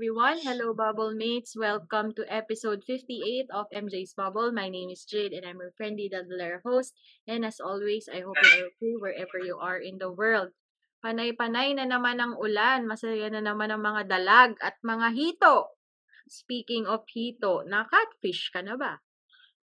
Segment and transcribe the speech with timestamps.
[0.00, 0.40] Everyone.
[0.40, 1.52] Hello, Bubble Mates.
[1.52, 4.48] Welcome to episode 58 of MJ's Bubble.
[4.48, 6.96] My name is Jade, and I'm your friendly Dadler host.
[7.28, 10.56] And as always, I hope you're okay wherever you are in the world.
[11.04, 12.88] Panay-panay na naman ang ulan.
[12.88, 15.76] Masaya na naman ang mga dalag at mga hito.
[16.24, 19.04] Speaking of hito, na-catfish ka na ba?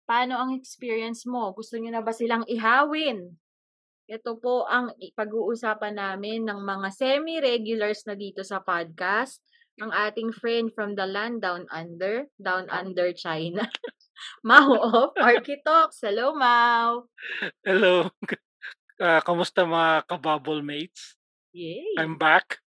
[0.03, 1.55] Paano ang experience mo?
[1.55, 3.39] Gusto niyo na ba silang ihawin?
[4.11, 9.39] Ito po ang pag-uusapan namin ng mga semi-regulars na dito sa podcast
[9.79, 13.67] ang ating friend from the land down under, down under China.
[14.47, 15.99] Mau of Architox.
[15.99, 17.11] Hello, Mau.
[17.59, 18.07] Hello.
[18.95, 21.19] Uh, kamusta mga kabubble mates?
[21.51, 21.99] Yay.
[21.99, 22.63] I'm back.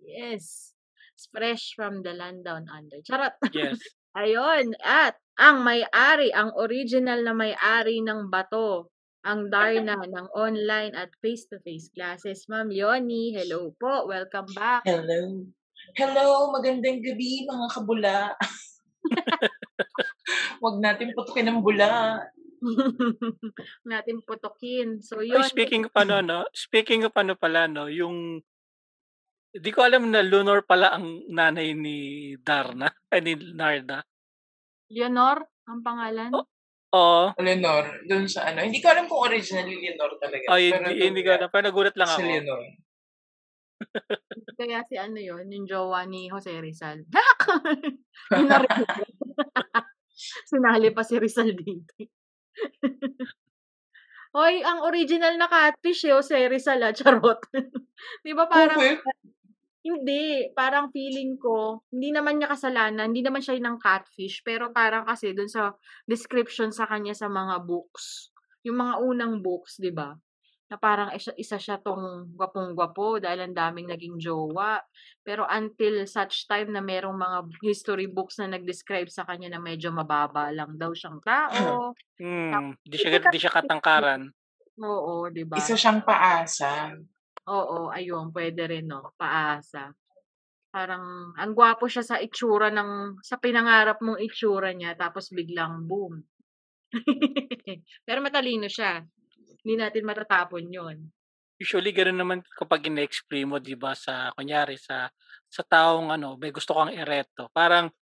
[0.00, 0.72] Yes.
[1.12, 3.04] It's fresh from the land down under.
[3.04, 3.36] Charot.
[3.52, 3.76] Yes.
[4.16, 4.72] Ayun.
[4.80, 8.88] At ang may-ari, ang original na may-ari ng bato,
[9.20, 12.48] ang Darna ng online at face-to-face classes.
[12.48, 14.08] Ma'am Yoni, hello po.
[14.08, 14.88] Welcome back.
[14.88, 15.44] Hello.
[15.96, 18.16] Hello, magandang gabi mga kabula.
[20.62, 22.20] Huwag natin putukin ang bula.
[23.90, 25.00] natin putokin.
[25.00, 25.40] So, yun.
[25.48, 26.40] speaking of ano, no?
[26.52, 27.88] Speaking of ano pala, no?
[27.88, 28.44] Yung
[29.50, 31.98] Di ko alam na Lunor pala ang nanay ni
[32.38, 33.98] Darna, ay ni Narda.
[34.94, 36.30] Leonor, ang pangalan?
[36.30, 36.46] Oh.
[36.94, 37.34] Oo.
[37.34, 38.62] Leonor, dun sa ano.
[38.62, 40.54] Hindi ko alam kung originally Leonor talaga.
[40.54, 41.48] Ay, Pero hindi, hindi ko alam.
[41.50, 42.30] Pero nagulat lang Si ako.
[42.30, 42.62] Leonor.
[44.60, 47.04] Kaya si ano yun, yung jowa ni Jose Rizal.
[48.36, 48.84] Yun na rin.
[50.44, 51.96] Sinali pa si Rizal dito.
[54.36, 57.40] Hoy, ang original na catfish eh, Jose Rizal ah, charot.
[58.22, 59.02] Di ba parang, Okay.
[59.82, 65.08] hindi, parang feeling ko, hindi naman niya kasalanan, hindi naman siya ng catfish, pero parang
[65.08, 65.74] kasi dun sa
[66.06, 68.30] description sa kanya sa mga books,
[68.62, 70.14] yung mga unang books, di ba?
[70.70, 74.78] Na parang isa, isa siya tong gwapong-gwapo dahil ang daming naging jowa.
[75.26, 79.90] Pero until such time na merong mga history books na nag-describe sa kanya na medyo
[79.90, 81.90] mababa lang daw siyang tao.
[82.20, 84.28] Hmm, di siya, di siya katangkaran.
[84.84, 85.56] Oo, di ba?
[85.56, 86.92] Isa siyang paasa.
[87.48, 89.16] Oo, ayun, pwede rin, no?
[89.16, 89.88] Paasa.
[90.68, 96.20] Parang, ang gwapo siya sa itsura ng, sa pinangarap mong itsura niya, tapos biglang boom.
[98.06, 99.00] Pero matalino siya.
[99.64, 100.96] Hindi natin matatapon yon.
[101.60, 105.12] Usually, gano'n naman kapag ina-explain mo, di ba, sa, kunyari, sa,
[105.44, 107.52] sa taong, ano, may gusto kang ereto.
[107.52, 107.92] Parang,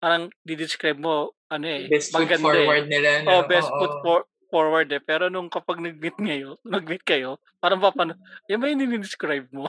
[0.00, 2.90] parang, di-describe mo, ano eh, Best foot maganda forward eh.
[2.90, 3.10] nila.
[3.20, 3.28] No?
[3.28, 3.76] Oh, best Oo.
[3.76, 5.02] foot for, forward eh.
[5.04, 8.16] Pero nung kapag nag-meet ngayon, nag-meet kayo, parang papano,
[8.48, 9.68] yan ba yung describe mo?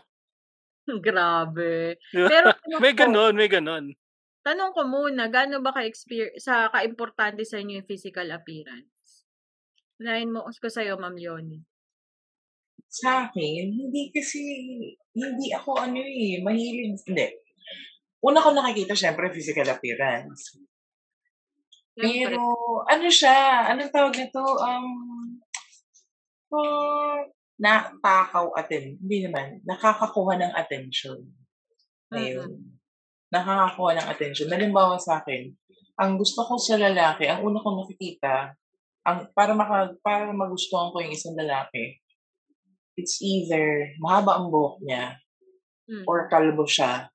[1.04, 2.00] Grabe.
[2.32, 3.92] Pero may ganon, may ganon.
[4.44, 8.93] tanong ko muna, gaano ba ka-experience, sa ka-importante sa inyo yung physical appearance?
[10.04, 11.64] Unahin mo ko sa'yo, Ma'am Yoni.
[12.92, 14.44] Sa akin, hindi kasi,
[15.16, 17.28] hindi ako ano eh, mahilig, hindi.
[18.20, 20.60] Una ko nakikita, syempre, physical appearance.
[21.96, 22.52] Pero,
[22.84, 24.88] ano siya, anong tawag nito, um,
[26.52, 27.24] uh,
[27.56, 31.24] natakaw atin, hindi naman, nakakakuha ng attention.
[32.12, 32.76] Ayun.
[33.32, 34.52] Nakakakuha ng attention.
[34.52, 35.48] Halimbawa sa akin,
[35.96, 38.52] ang gusto ko sa lalaki, ang una kong nakikita,
[39.04, 42.00] ang, para, maka, para magustuhan ko yung isang lalaki,
[42.96, 45.20] it's either mahaba ang buhok niya,
[45.84, 46.08] Mm.
[46.08, 47.12] or kalbo siya,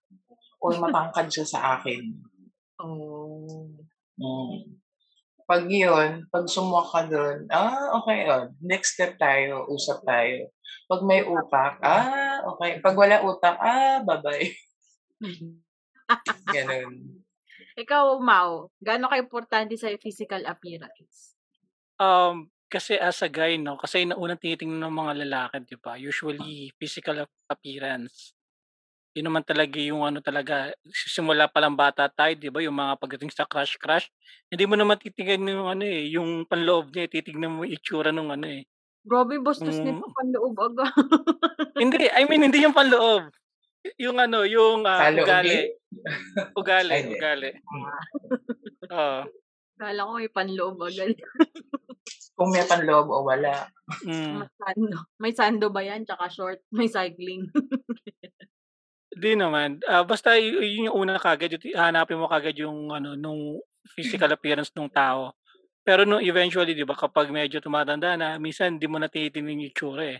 [0.60, 2.04] or matangkad siya sa akin.
[2.76, 3.64] Oh.
[4.20, 4.76] Mm.
[5.48, 8.52] Pag yun, pag sumuha ka doon, ah, okay yun.
[8.60, 10.52] Next step tayo, usap tayo.
[10.84, 12.84] Pag may utak, ah, okay.
[12.84, 14.52] Pag wala utak, ah, bye-bye.
[16.52, 17.24] Ganun.
[17.78, 21.37] Ikaw, Mau, gaano ka-importante sa physical appearance?
[21.98, 25.96] Um, kasi as a guy, no, kasi yung unang tinitingnan ng mga lalaki, di ba?
[25.96, 28.36] Usually, physical ap- appearance.
[29.16, 32.60] Yun naman talaga yung ano talaga, simula pa lang bata tayo, di ba?
[32.62, 34.06] Yung mga pagdating sa crush-crush,
[34.52, 38.30] hindi mo naman titignan yung ano eh, yung panloob niya, titignan mo yung itsura ng
[38.30, 38.62] ano eh.
[39.08, 39.84] Grabe, bastos Mm.
[39.88, 40.86] nito panloob aga.
[41.80, 43.32] Hindi, I mean, hindi yung panloob.
[43.96, 45.72] Yung ano, yung ah, Salo ugali.
[46.60, 47.16] Ugali, hindi.
[47.16, 47.50] ugali.
[48.92, 49.20] Oo.
[49.78, 51.14] Kala ko may panloob agad.
[52.38, 53.66] Kung may panloob o wala.
[54.06, 54.42] Mm.
[54.42, 54.98] May sando.
[55.18, 56.02] May sando ba yan?
[56.06, 56.58] Tsaka short.
[56.74, 57.46] May cycling.
[59.18, 59.82] Di naman.
[59.86, 63.58] Ah, basta y- yun yung una kagad, yung- hanapin mo kagad yung ano nung
[63.94, 65.34] physical appearance nung tao.
[65.82, 69.70] Pero nung eventually 'di ba kapag medyo tumatanda na, minsan hindi mo na tinitingnan yung
[69.72, 70.18] itsura, eh.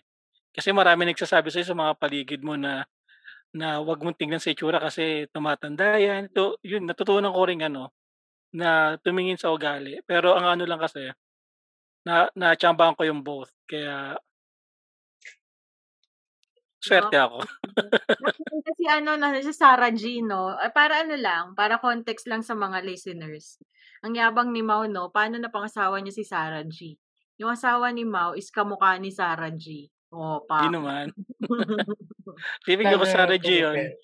[0.50, 2.82] Kasi maraming nagsasabi sa'yo sa mga paligid mo na
[3.52, 6.32] na 'wag mong tingnan sa itsura kasi tumatanda 'yan.
[6.32, 7.92] So, yun natutunan ko ring ano,
[8.54, 10.00] na tumingin sa ugali.
[10.08, 11.10] Pero ang ano lang kasi,
[12.06, 14.16] na natsambahan ko yung both kaya
[16.86, 17.10] No?
[17.10, 17.38] swerte ako.
[18.26, 22.42] Actually kasi ano na si Sarah G 'no, ah, para ano lang, para context lang
[22.42, 23.58] sa mga listeners.
[24.04, 26.98] Ang yabang ni Mau 'no, paano napangasawa niya si Sarah G.
[27.38, 29.90] Yung asawa ni Mau is kamukha ni Sarah G.
[30.10, 30.74] Oh, 'Di pak.
[30.74, 31.14] naman.
[32.66, 33.94] Feeling ko Sarah G yun.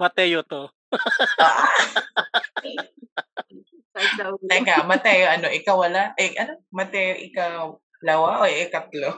[0.00, 0.70] Mateo 'to.
[4.50, 6.14] Teka, Mateo ano, ikawala?
[6.16, 6.54] Eh, ano?
[6.72, 9.10] Mateo ikalawa o ikatlo?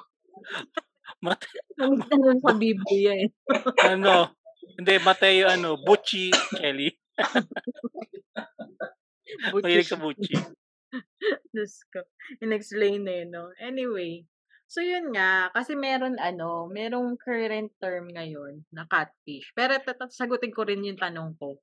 [1.23, 1.47] Mate
[1.79, 3.31] Gamit na nun sa Biblia, eh.
[3.95, 4.35] ano,
[4.75, 6.91] hindi Mateo ano, Butchie Kelly.
[9.55, 10.43] Mahilig sa Butchie.
[11.55, 12.03] Diyos ko.
[12.43, 13.55] In-explain eh, no?
[13.63, 14.27] Anyway.
[14.73, 15.53] So, yun nga.
[15.57, 19.53] Kasi meron ano, merong current term ngayon na catfish.
[19.53, 21.61] Pero tata- sagutin ko rin yung tanong ko.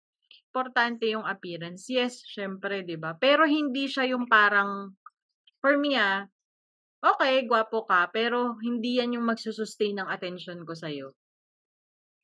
[0.54, 1.90] Importante yung appearance.
[1.90, 3.18] Yes, syempre, di ba?
[3.18, 4.94] Pero hindi siya yung parang,
[5.62, 6.30] for me ah,
[7.02, 11.08] okay, gwapo ka, pero hindi yan yung magsusustain ng attention ko sa'yo.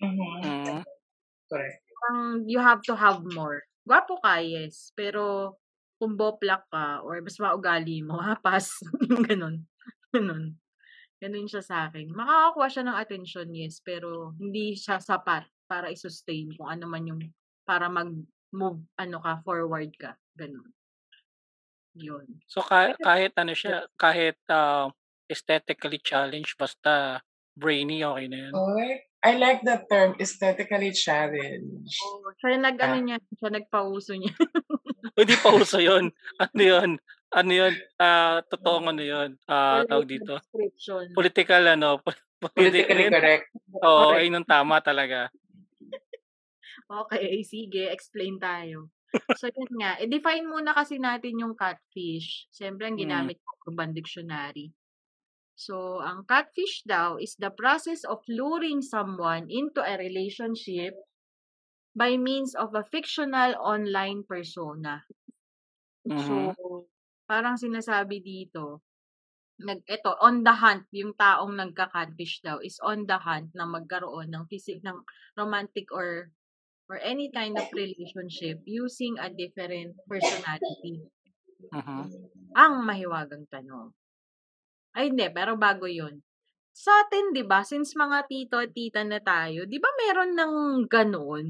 [0.01, 0.19] Mhm.
[0.43, 0.79] Mm.
[1.49, 1.81] Correct.
[1.93, 3.63] Parang you have to have more.
[3.87, 4.91] Gwapo ka, yes.
[4.97, 5.55] Pero
[6.01, 8.77] kung boplak ka or mas maugali mo, ha, pass.
[9.29, 9.65] Ganun.
[10.13, 10.57] Ganun.
[11.25, 12.13] Ganun siya sa akin.
[12.13, 13.81] Makakakuha siya ng attention, yes.
[13.81, 17.21] Pero hindi siya sapat para i-sustain kung ano man yung
[17.65, 20.13] para mag-move, ano ka, forward ka.
[20.37, 20.69] Ganun.
[21.97, 22.29] Yun.
[22.45, 24.93] So ka kahit ano siya, kahit, ah,
[25.25, 27.25] aesthetically challenged basta
[27.57, 28.53] brainy, okey na yun?
[28.53, 31.97] Oy, I like that term, aesthetically challenged.
[32.05, 33.01] Oo, siya yung nag-ano Ah.
[33.01, 34.29] niya, siya nagpauso niya.
[35.17, 36.13] Hindi pa uso yun.
[36.37, 36.89] Ano yun,
[37.35, 40.39] ano yun, ah, totoong ano yun, ah, tawag dito,
[41.15, 42.01] political ano,
[42.55, 43.45] Politically correct.
[43.83, 44.21] Oo, Correct.
[44.21, 45.29] ayun ang tama talaga.
[46.89, 48.89] Okay, sige, explain tayo.
[49.35, 49.99] So, yun nga.
[49.99, 52.47] I-define muna kasi natin yung catfish.
[52.55, 53.01] Siyempre, ang Mm.
[53.01, 54.71] ginamit ko Urban Dictionary.
[55.55, 60.95] So, ang catfish daw is the process of luring someone into a relationship
[61.95, 65.03] by means of a fictional online persona.
[66.15, 66.55] So, Mhm.
[67.29, 68.81] Parang sinasabi dito,
[69.67, 74.29] nag eto, on the hunt, yung taong nagka-catfish daw is on the hunt na magkaroon
[74.33, 74.97] ng physi ng
[75.39, 76.09] romantic or
[76.91, 80.95] or any kind of relationship using a different personality.
[81.71, 82.09] Mhm.
[82.63, 83.87] Ang mahiwagang tanong.
[84.97, 86.15] Ay hindi, pero bago yun.
[86.83, 90.53] Sa atin, 'di ba, since mga tito at tita na tayo, 'di ba meron ng
[90.93, 91.45] gano'n?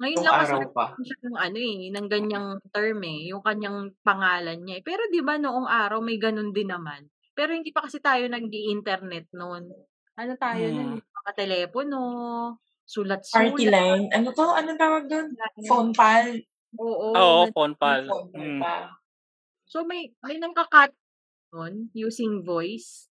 [0.00, 0.98] Ngayon Nung lang kasi araw pa.
[0.98, 4.84] nagkaroon siya ng ano, eh, ng ganyang term, eh, yung kanyang pangalan niya, eh.
[4.86, 7.06] Pero 'di ba noong araw may gano'n din naman.
[7.38, 9.70] Pero hindi pa kasi tayo nag-i-internet no'n.
[10.18, 10.98] Ano tayo no'n, Mm.
[10.98, 11.98] mga telepono,
[13.32, 13.70] Party sulat-sulat.
[13.70, 14.10] line.
[14.12, 15.04] Ano 'to, anong tawag?
[15.32, 15.66] Line.
[15.68, 16.42] Phone pal?
[16.78, 18.04] Oo, Oo, gan phone pal.
[18.06, 18.60] phone pal Mm.
[18.60, 18.74] pa.
[19.66, 20.92] So, may may nangka-cat
[21.54, 23.06] nun using voice?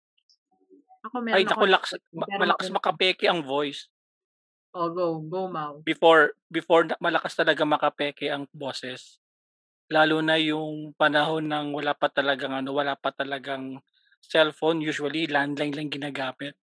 [1.07, 3.87] Ako Ay meron naku, akong lakas napansin ma malakas makapeke ang voice.
[4.75, 5.21] Oh, go.
[5.21, 5.85] Go, Mau.
[5.87, 9.19] Before before na malakas talaga makapeke ang boses.
[9.91, 13.81] Lalo na yung panahon ng wala pa talagang ano, wala pa talagang
[14.23, 16.55] cellphone, usually landline lang ginagamit.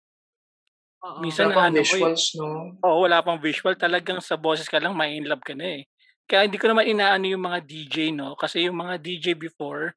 [1.08, 1.24] Oo.
[1.24, 2.50] Minsan Wala pang ano eh visuals 'no?
[2.86, 5.84] oo, wala pang visual, talagang sa boses ka lang ma-i-inlove ka na, eh.
[6.30, 9.96] Kaya hindi ko naman inaano yung mga DJ 'no, kasi yung mga DJ before,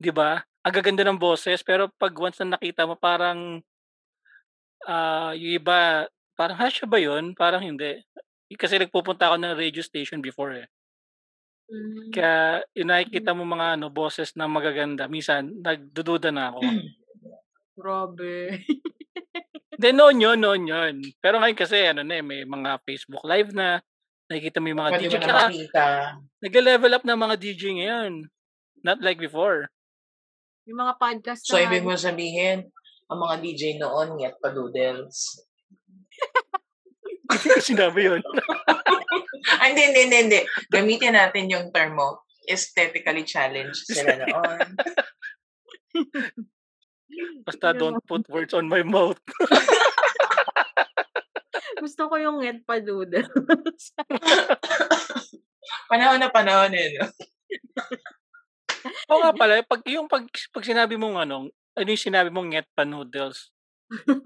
[0.00, 3.62] 'di ba, ang gaganda ng boses pero 'pag once na nakita mo parang
[4.88, 6.08] ah, yung iba
[6.40, 8.00] parang, "Ha, siya ba yun?" Parang hindi.
[8.56, 10.66] Kasi nagpupunta ako ng radio station before, eh.
[11.70, 12.10] Hmm.
[12.10, 12.94] Kaya yung Hmm.
[12.96, 16.60] nakikita mong mga ano, boses na magaganda minsan nagdududa na ako.
[17.78, 18.32] Grabe.
[19.80, 20.94] Hindi, noon yun, noon yun.
[21.24, 23.80] Pero ngayon kasi ano na, eh, may mga Facebook Live na,
[24.28, 25.48] nakikita mo yung mga Puwede DJ, mo na
[26.44, 28.12] nagle-level up na mga DJ ngayon,
[28.84, 29.72] not like before.
[30.68, 32.68] Yung mga podcast So, na nga ibig mo sabihin,
[33.08, 35.40] ang mga DJ noon nget pa-doodles.
[37.30, 38.22] Hindi ko sinabi yun.
[39.60, 40.40] Hindi, hindi, hindi, hindi.
[40.68, 44.68] Gamitin natin yung term mo, aesthetically challenged sila noon.
[47.48, 49.16] Basta don't put words on my mouth.
[51.82, 53.96] Gusto ko yung nget pa-doodles.
[55.88, 57.08] Panahon na panahon, eh, 'no?
[59.10, 62.68] Oo nga pala, pag yung pag pag sinabi mong ano, ano yung sinabi mong nget
[62.76, 63.48] pa noodles.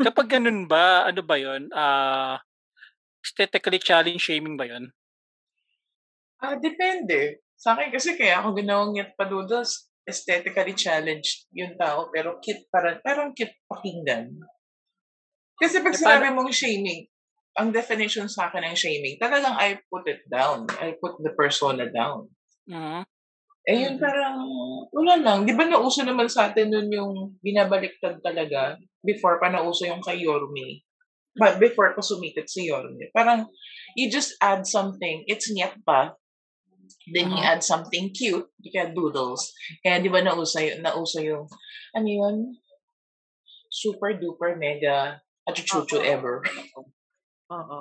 [0.04, 2.36] Kapag ganun ba, ano ba yun, ah,
[3.24, 4.84] aesthetically challenged shaming ba yun?
[6.44, 7.42] Ah, depende.
[7.62, 9.70] Sa akin kasi kaya ako ginawang Yet Padudos,
[10.10, 14.24] aesthetically challenged yung tao, pero cute parang, parang cute pakinggan.
[15.60, 17.00] Kasi pag Eh, sinabi mong shaming,
[17.58, 20.66] ang definition sa akin ng shaming, talagang I put it down.
[20.82, 22.30] I put the persona down.
[22.66, 23.04] Mhm.
[23.64, 24.02] Eh yun Mm.
[24.04, 24.36] parang,
[24.92, 25.38] wala lang.
[25.48, 30.20] Di ba nauso naman sa atin nun yung binabaliktad talaga before pa nauso yung kay
[30.20, 30.84] Yorme.
[31.34, 33.08] But before pa sumikat si Yorme.
[33.10, 33.48] Parang,
[33.96, 35.24] you just add something.
[35.26, 36.12] It's niyat pa.
[37.08, 37.50] Then you Mhm.
[37.56, 38.44] add something cute.
[38.60, 39.50] Kaya doodles.
[39.80, 41.48] Kaya di ba nauso, y- nauso yung,
[41.96, 42.36] ano yun?
[43.72, 45.18] Super duper mega
[45.48, 46.06] achuchuchu Oo.
[46.06, 46.36] ever.
[47.50, 47.80] Oo.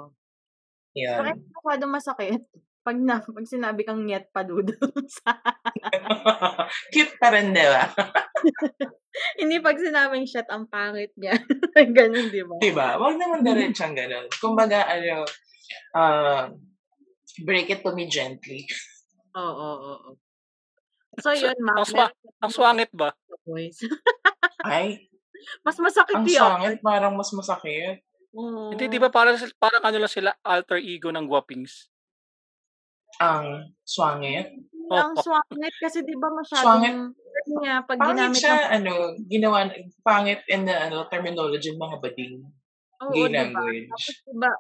[0.94, 1.20] Sa Yan.
[1.28, 2.42] akin masyadong masakit
[2.84, 5.24] pag na pag sinabi kang Yet Padudos.
[6.94, 7.88] cute pa rin, di ba?
[9.40, 11.38] Hindi pag sinabing shit ang pangit niya.
[11.98, 12.56] Ganun, di ba?
[12.60, 12.88] Diba?
[13.00, 14.28] Wag naman diretsang ganun.
[14.42, 15.24] Kumbaga, ano,
[15.96, 16.52] uh,
[17.46, 18.68] break it to me gently.
[19.38, 20.12] Oo, oo, oo.
[21.22, 21.78] So yun, ma'am.
[21.78, 23.14] Ang, swa- ang swangit ba?
[23.46, 23.80] boys.
[24.66, 25.14] Ay,
[25.62, 26.40] Mas masakit ang yun.
[26.40, 28.00] sangit, parang mas masakit.
[28.34, 31.93] Hindi, di ba parang, parang ano lang sila, alter ego ng guwapings?
[33.22, 33.46] Ang
[33.86, 34.48] swangit.
[34.90, 36.94] Ang swangit kasi di ba Swangit.
[36.94, 37.14] masyadong
[37.60, 38.94] niya pag Pangit ginamit siya, ng ano,
[39.28, 39.58] ginawa,
[40.02, 42.36] pangit in the ano, terminology ng mga bading.
[43.04, 43.42] Oo, Gay di ba?
[43.44, 43.90] language.
[43.92, 44.52] Tapos di ba,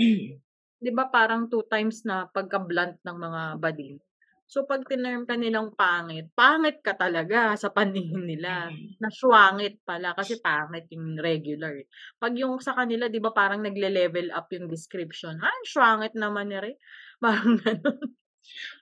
[0.84, 3.96] di ba parang two times na pagka-blunt ng mga bading.
[4.44, 8.68] So pag tinerm ka nilang pangit, pangit ka talaga sa paningin nila.
[9.00, 11.74] Na swangit pala kasi pangit yung regular.
[11.80, 11.88] eh.
[12.20, 15.40] Pag yung sa kanila, di ba parang nagle-level up yung description.
[15.40, 16.76] Ah, swangit naman ni Ray.
[17.24, 17.98] Parang ganun.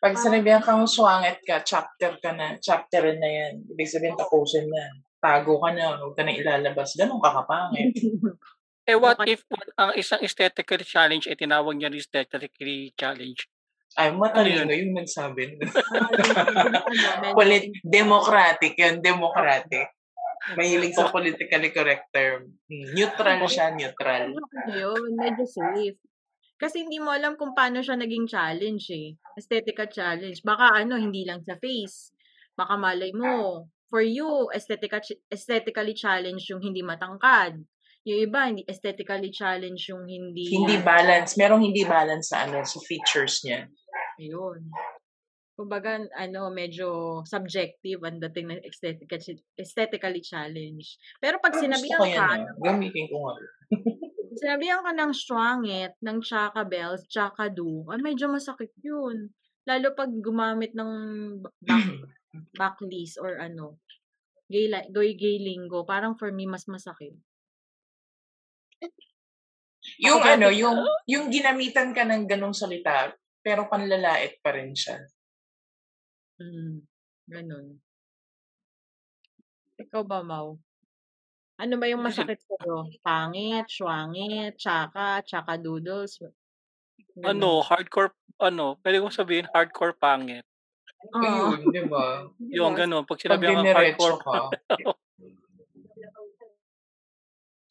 [0.03, 3.63] Pag sinabihan kang swangit ka, chapter ka na, chapter na yan.
[3.71, 4.91] Ibig sabihin, tapusin na.
[5.23, 6.99] Tago ka na, huwag ka na ilalabas.
[6.99, 7.95] Ganun ka kapangit.
[8.83, 9.47] Eh what if
[9.79, 13.47] ang isang aesthetically challenge ay tinawag niya aesthetically challenge?
[13.99, 15.61] Ay, matalino Ano yung nagsabi.
[17.37, 19.93] Polit democratic yun, democratic.
[20.59, 22.59] Mahilig sa politically correct term.
[22.67, 24.35] Neutral siya, neutral.
[24.67, 26.01] Yun, medyo safe.
[26.59, 29.15] Kasi hindi mo alam kung paano siya naging challenge eh.
[29.39, 30.43] Aesthetica challenge.
[30.47, 32.15] Baka ano, hindi lang sa face.
[32.55, 37.59] Baka malay mo, for you, aesthetica, aesthetically challenge yung hindi matangkad.
[38.03, 40.51] Yung iba, hindi aesthetically challenge yung hindi...
[40.51, 41.39] Hindi balance.
[41.39, 43.71] Merong hindi balance sa ano, sa features niya.
[44.23, 44.71] Ayun.
[45.59, 49.19] Kumbaga, ano, medyo subjective ang dating ng aesthetica,
[49.59, 50.97] aesthetically challenge.
[51.19, 52.41] Pero pag sinabihan ka, ah.
[52.63, 53.35] Gamitin ko nga.
[54.41, 59.29] Sinabihan ka ng strongit, ng tsaka bells, tsaka do, ah, medyo masakit yun.
[59.69, 60.91] Lalo pag gumamit ng
[61.45, 61.87] ba- back,
[62.61, 63.77] backlist or ano,
[64.49, 67.13] gay, gay, gay lingo, parang for me, mas masakit.
[70.03, 70.79] Yung Ako ano, yung
[71.11, 73.11] yung ginamitan ka ng ganong salita,
[73.43, 75.03] pero panlalait pa rin siya.
[76.39, 76.87] Mm,
[77.29, 77.67] ganun.
[79.83, 80.57] Ikaw ba, Mau?
[81.59, 82.87] Ano ba yung masakit sa'yo?
[83.03, 86.23] Pangit, swangit, tsaka, tsaka doodles?
[87.19, 87.27] Ganun.
[87.29, 90.47] Ano, hardcore, ano, pwede kong sabihin hardcore pangit.
[91.13, 91.23] Oo.
[91.23, 92.27] Ayun, di ba?
[92.57, 94.39] Yung gano'n, pag sinabi ang hardcore, ka,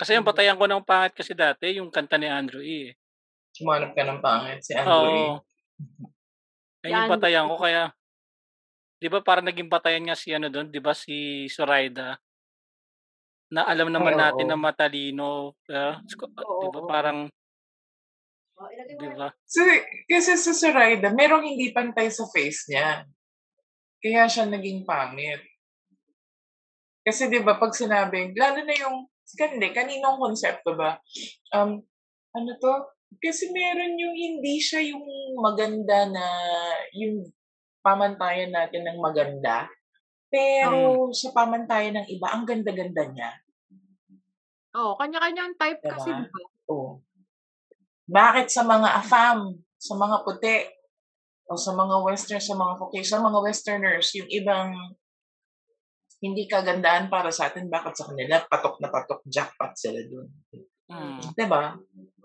[0.02, 2.90] kasi yung batayan ko ng pangit kasi dati, yung kanta ni Andrew E.
[2.90, 2.98] eh.
[3.54, 5.38] sumanap ka ng pangit si Andrew Oo.
[5.38, 5.51] eh.
[6.82, 7.14] Ayun yung Yan.
[7.14, 7.94] batayan ko, kaya,
[9.02, 12.18] di ba parang naging batayan nga si ano doon, di ba si Zoraida,
[13.52, 14.22] na alam naman Oo.
[14.22, 16.88] natin na matalino, ah, Oo, di ba oo.
[16.90, 17.20] parang,
[18.98, 19.34] di ba?
[19.46, 19.62] So,
[20.10, 23.06] kasi sa Zoraida, merong hindi pantay sa face niya.
[24.02, 25.42] Kaya siya naging pangit.
[27.02, 31.02] Kasi 'di ba pag sinabing, lalo na yung, hindi, kaninong konsepto ba?
[31.54, 31.82] Um,
[32.38, 32.74] ano to?
[33.20, 35.04] Kasi meron yung hindi siya yung
[35.42, 36.26] maganda na,
[36.96, 37.28] yung
[37.84, 39.68] pamantayan natin ng maganda.
[40.32, 43.32] Pero sa pamantayan ng iba, ang ganda-ganda niya.
[44.80, 46.24] Oo, kanya-kanyang type kasi, Diba?
[46.24, 46.42] di ba?
[46.72, 47.04] Oo.
[48.08, 50.58] Bakit sa mga AFAM, sa mga puti,
[51.52, 54.72] o sa mga western, sa mga puti, sa mga westerners, yung ibang
[56.24, 60.30] hindi kagandahan para sa atin, bakit sa kanila patok na patok, jackpot sila dun.
[60.88, 61.20] Hmm.
[61.36, 61.76] Diba?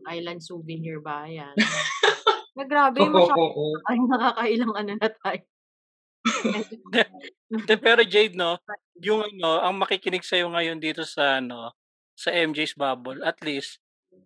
[0.06, 1.54] Island souvenir ba yan?
[2.56, 3.52] na grabe, masyado
[3.92, 5.42] ay nakakailang ano na tayo.
[7.68, 8.58] De, pero Jade, no,
[8.98, 11.76] yung ano, ang makikinig sa'yo ngayon dito sa ano,
[12.16, 13.78] sa MJ's Bubble, at least,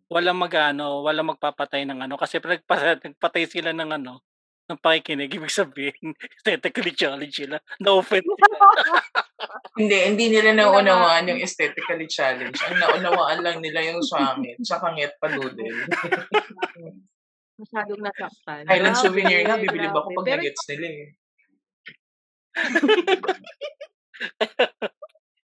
[0.09, 4.25] walang magano, walang magpapatay ng ano, kasi nagpatay sila ng ano,
[4.71, 7.59] ng pakikinig, ibig sabihin, aesthetically challenge sila.
[7.83, 8.23] No-offense.
[9.81, 12.55] hindi, hindi nila naunawaan yung aesthetically challenge.
[12.71, 15.75] Ang naunawaan lang nila yung swangit, tsaka ngit paludel.
[17.61, 18.65] Masyadong nasaktan.
[18.65, 21.09] Island Grabe, souvenir nga, bibili ba ako pag Pero nagets nila eh.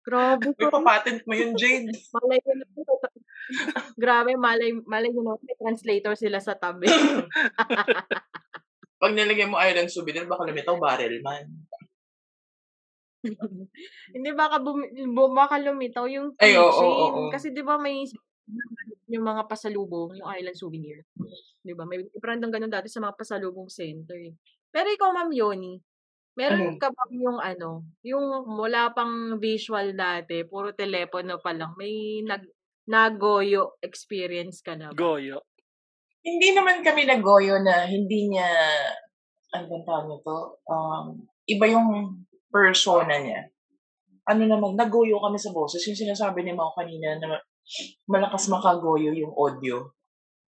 [0.02, 0.68] Grabe ko.
[0.68, 1.88] papatent mo yun, Jade.
[1.88, 2.66] Malay na
[3.96, 6.88] Grabe, malay, malay na may translator sila sa tabi.
[9.02, 11.46] Pag nilagay mo island souvenir, baka lumitaw barrel man.
[14.14, 14.82] Hindi baka bum,
[15.14, 17.12] bu- baka lumitaw yung Ay, oo, oo, keychain.
[17.22, 17.30] oo.
[17.30, 18.02] Kasi 'di ba may
[19.12, 20.98] yung mga pasalubong, yung island souvenir.
[21.62, 21.84] 'Di ba?
[21.86, 24.18] May brand ng ganun dati sa mga pasalubong center.
[24.18, 24.34] eh.
[24.74, 25.78] Pero ikaw, Ma'am Yoni,
[26.38, 26.80] meron Mhm.
[26.80, 27.70] ka bang yung ano,
[28.02, 28.26] yung
[28.58, 32.42] wala pang visual dati, puro telepono pa lang, may nag
[32.88, 34.96] nagoyo experience ka na ba?
[34.96, 35.42] Goyo.
[36.22, 38.46] Hindi naman kami nagoyo na hindi niya,
[39.50, 40.62] ano bang tawag nito?
[40.70, 43.50] Um, iba yung persona niya.
[44.30, 45.82] Ano naman, nagoyo kami sa boses.
[45.90, 47.42] Yung sinasabi ni Mau kanina na
[48.06, 49.82] malakas makagoyo yung audio.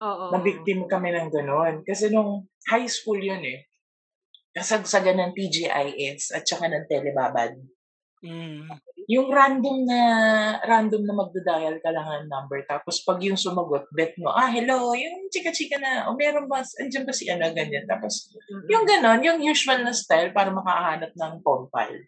[0.01, 0.25] Oo.
[0.33, 1.87] Na-victim kami ng ganun.
[1.87, 3.71] Kasi nung high school yun eh.
[4.51, 7.55] Kasagsagan ng TGIS at saka ng Telebabad.
[8.19, 8.67] Mm.
[9.11, 9.99] Yung random na
[10.63, 14.95] random na magda-dial ka lang ng number tapos pag yung sumagot, bet mo, ah, hello,
[14.95, 17.83] yung chika-chika na, o meron ba, andyan ba si ano, ganyan.
[17.83, 18.31] Tapos,
[18.71, 22.07] yung ganon, yung usual na style para makahanap ng compile.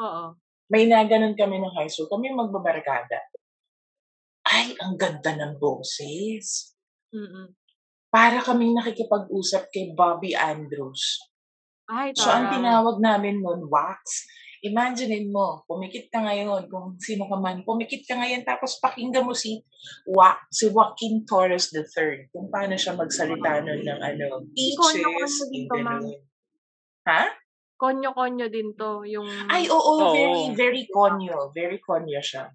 [0.00, 0.40] Oo.
[0.72, 3.28] May na ganun kami ng high school, kami magbabarkada.
[4.48, 6.72] Ay, ang ganda ng boses.
[7.12, 7.52] Mm-mm.
[8.08, 11.20] Para kaming nakikipag-usap kay Bobby Andrews.
[11.92, 14.24] Ay, So, ang tinawag namin nun, wax.
[14.62, 19.34] Imaginein mo, pumikit ka ngayon, kung sino ka man, pumikit ka ngayon, tapos pakinggan mo
[19.34, 19.58] si,
[20.06, 26.06] Wa, si Joaquin Torres III, kung paano siya magsalita nun ng ano, peaches, ganun.
[27.10, 27.26] Ha?
[27.74, 29.26] Konyo-konyo din to, yung...
[29.50, 30.14] Ay, oo, Oo.
[30.14, 31.50] very, very konyo.
[31.50, 32.46] Very konyo siya.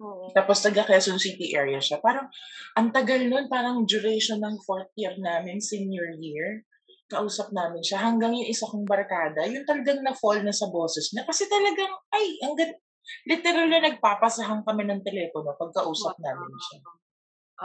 [0.00, 0.32] Oo.
[0.32, 2.00] Tapos taga Quezon City area siya.
[2.00, 2.32] Parang,
[2.72, 6.64] ang tagal nun, parang duration ng fourth year namin, senior year.
[7.10, 7.98] Kausap namin siya.
[8.06, 11.26] Hanggang yung isa kong barkada, yung talagang na-fall na sa boses niya.
[11.26, 12.78] Kasi talagang, ay, ang gan-
[13.26, 16.78] literal na nagpapasahan kami ng telepono pagkausap namin siya.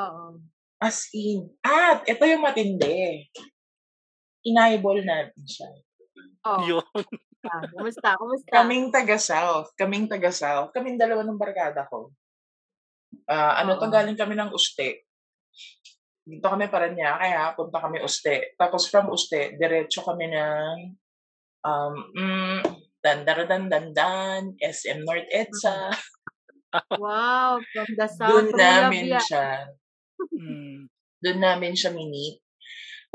[0.01, 0.25] Oo.
[0.81, 1.45] As in.
[1.61, 3.29] At, ito yung matindi.
[4.49, 5.69] Inayeball namin siya.
[6.49, 6.61] Oo.
[6.65, 6.85] Yun.
[7.45, 8.17] Ah, Kumusta?
[8.17, 8.49] Kumusta?
[8.49, 9.69] Kaming taga-South.
[9.77, 10.73] Kaming taga-South.
[10.73, 12.09] Kaming dalawa ng barkada ko.
[13.29, 13.93] Ah, ano to, Oo.
[13.93, 15.04] galing kami ng Uste.
[16.25, 17.53] Dito kami Paranaque, ha?
[17.53, 18.57] Punta kami Uste.
[18.57, 20.97] Tapos from Uste, diretso kami ng
[21.61, 22.61] um, mm,
[22.97, 25.93] Dandaradan Dandan, SM North EDSA.
[26.99, 28.27] Wow, from the south.
[28.35, 29.23] Doon namin Labia.
[29.23, 29.47] siya.
[30.19, 30.91] Mm.
[31.23, 32.43] Doon namin siya minit.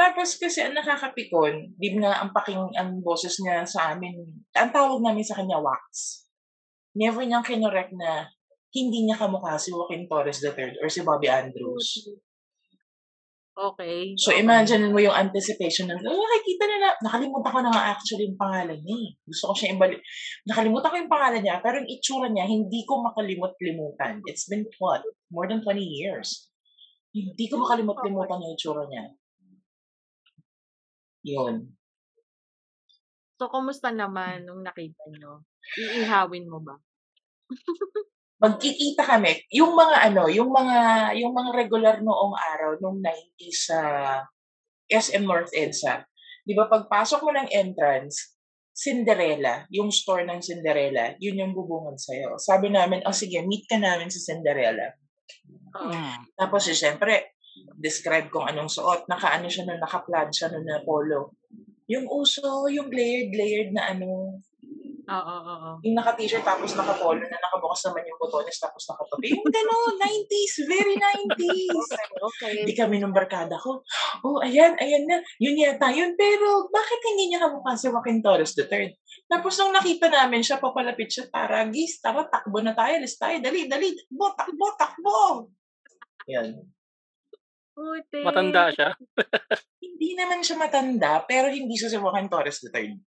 [0.01, 4.17] Tapos kasi ang nakakapikon, di nga ang paking ang boses niya sa amin,
[4.57, 6.25] ang tawag namin sa kanya wax.
[6.97, 8.33] Never niyang kinorek na
[8.73, 12.17] hindi niya kamukha si Joaquin Torres III or si Bobby Andrews.
[13.61, 14.17] Okay.
[14.17, 14.41] So okay.
[14.41, 18.41] imagine mo yung anticipation ng, oh, nakikita na na, nakalimutan ko na nga actually yung
[18.41, 18.97] pangalan niya.
[19.05, 19.11] eh.
[19.29, 20.01] Gusto ko siya ibalik.
[20.49, 24.25] Nakalimutan ko yung pangalan niya, pero yung itsura niya, hindi ko makalimot-limutan.
[24.25, 25.05] It's been what?
[25.29, 26.49] More than 20 years.
[27.13, 29.05] Hindi ko makalimot-limutan yung itsura niya.
[31.29, 31.77] Yun.
[33.37, 35.45] So, kumusta naman nung nakita nyo?
[35.77, 36.81] Iihawin mo ba?
[38.41, 39.45] Magkikita kami.
[39.53, 43.79] Yung mga ano, yung mga yung mga regular noong araw nung 90s sa
[44.89, 46.09] SM North EDSA.
[46.49, 48.41] 'Di ba pagpasok mo ng entrance,
[48.73, 52.41] Cinderella, yung store ng Cinderella, yun yung bubungad sa'yo.
[52.41, 54.97] Sabi namin, oh sige, meet ka namin sa Cinderella.
[55.77, 56.33] Mm.
[56.33, 57.37] Tapos eh, syempre,
[57.77, 59.05] describe kung anong suot.
[59.05, 61.37] Naka-ano siya nun, naka-plaid siya nun na polo.
[61.93, 64.41] Yung uso, yung layered, layered na ano,
[65.11, 65.71] Oo, oo, oo.
[65.83, 69.35] yung naka-t-shirt tapos naka-polo na nakabukas naman yung botones tapos nakatabi.
[69.35, 71.89] Yung gano'n, 90s, very 90s.
[72.21, 72.63] Okay.
[72.63, 73.81] Hindi kami ng barkada ko.
[74.23, 75.25] Oh, ayan, ayan na.
[75.41, 76.15] Yun yata yun.
[76.21, 78.93] Pero bakit hindi niya kamukha si Joaquin Torres III?
[79.25, 83.41] Tapos nung nakita namin siya, papalapit siya, tara, gis, tara, takbo na tayo, alis tayo,
[83.41, 85.19] dali, dali, takbo, takbo, takbo.
[86.29, 86.61] Yan.
[87.73, 88.21] Puti.
[88.21, 88.93] Matanda siya.
[89.85, 93.10] Hindi naman siya matanda, pero hindi siya si Joaquin Torres III.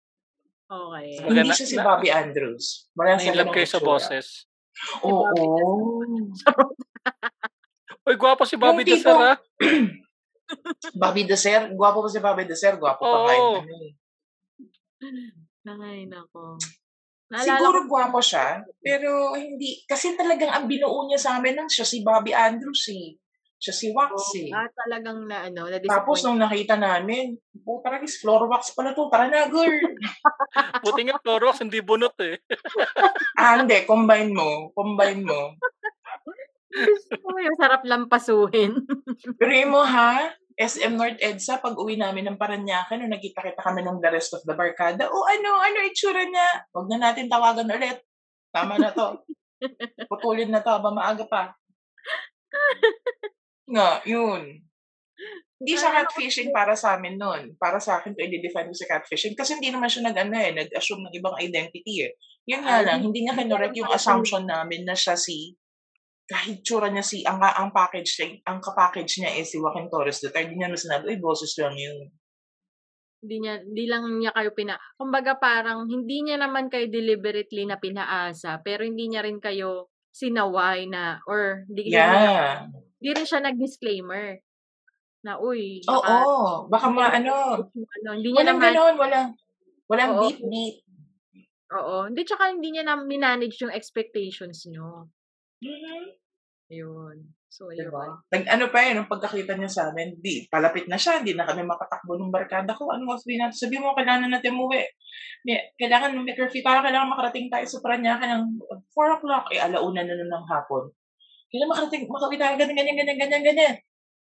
[0.66, 1.08] Okay.
[1.22, 2.90] Maganda- Hindi siya si Bobby Andrews.
[2.98, 4.26] Wala sa ganong kayo sa boses.
[5.00, 5.24] Oo.
[8.06, 9.36] Uy, gwapo si Bobby Yung De Ser, tipong- ah.
[11.02, 13.92] Bobby Deser, gwapo pa si Bobby Deser, gwapo pa kahit ano eh.
[15.66, 16.54] Ay, nako.
[17.26, 21.66] Naalala Siguro ko, gwapo siya, pero hindi, kasi talagang ang binuo niya sa amin nun,
[21.66, 23.18] siya si Bobby Andrews eh.
[23.56, 24.52] Siya si Wax eh.
[24.52, 26.22] ah, talagang na, ano, Tapos na-disappoint.
[26.28, 29.72] nung nakita namin, po, parang is floor wax pala to, tara na girl.
[30.84, 32.36] Buti nga, Clorox, hindi bunot eh.
[33.40, 35.56] ah, hindi, combine mo, combine mo.
[37.36, 38.76] Yung sarap lang pasuhin.
[39.40, 44.10] Pero mo ha, SM North EDSA, pag-uwi namin ng Paranaque, nung nagkita-kita kami ng the
[44.12, 46.64] rest of the barkada, "Oh, ano, ano itsura niya?
[46.72, 48.00] Wag na natin tawagan ulit.
[48.52, 49.20] Tama na 'to.
[50.08, 51.42] Putulin na 'to habang maaga pa."
[53.66, 54.42] Nga, yun.
[55.56, 57.56] Hindi siya catfishing para sa'min nun.
[57.56, 61.36] Para sa'kin, ide-define ko sa catfishing kasi hindi naman siya nag-ano, eh, nag-assume ng ibang
[61.40, 62.12] identity, eh.
[62.46, 65.56] Yun nga lang, hindi niya kinorek yung assumption namin na siya si
[66.26, 70.18] kahit tsura niya si ang ang package niya ang ka-package niya is si Joaquin Torres
[70.26, 72.10] III, hindi niya naman sinabi, "Uy, boses lang yun."
[73.22, 77.78] Hindi niya hindi lang niya kayo pina kumbaga parang hindi niya naman kayo deliberately na
[77.78, 82.85] pinaasa, pero hindi niya rin kayo sinaway na or hindi rin niya Yeah.
[83.00, 84.40] Hindi rin siya nag-disclaimer
[85.26, 86.18] na, "Uy, Oo,
[86.70, 89.28] baka baka hindi naman maano yung ano." Hindi niya walang naman gano'n, walang
[89.90, 90.36] walang Oo.
[90.50, 90.84] beep.
[91.74, 95.10] Oo, hindi tsaka hindi niya na minanage yung expectations niyo.
[95.62, 96.16] Mhm.
[96.70, 97.30] Ayun.
[97.48, 97.92] So, 'Di ayun.
[97.92, 98.22] ba?
[98.32, 102.16] Nag-ano pa, eh, nung pagkakita niya sa'min, 'di palapit na siya, hindi na kami makatakbo
[102.16, 104.82] nung barkada ko, "Anong sabihin natin?" "Sabihin mo kailangan na natin umuwi.
[105.80, 108.44] Kailangan may curfew tayo, kailangan makarating tayo sa Paranaque ng
[108.94, 110.88] 4:00." Eh, 1:00 na nun ng hapon.
[111.56, 113.74] "Kailangan makarating makauwi tayo ganyan, ganyan, ganyan, ganyan, ganyan."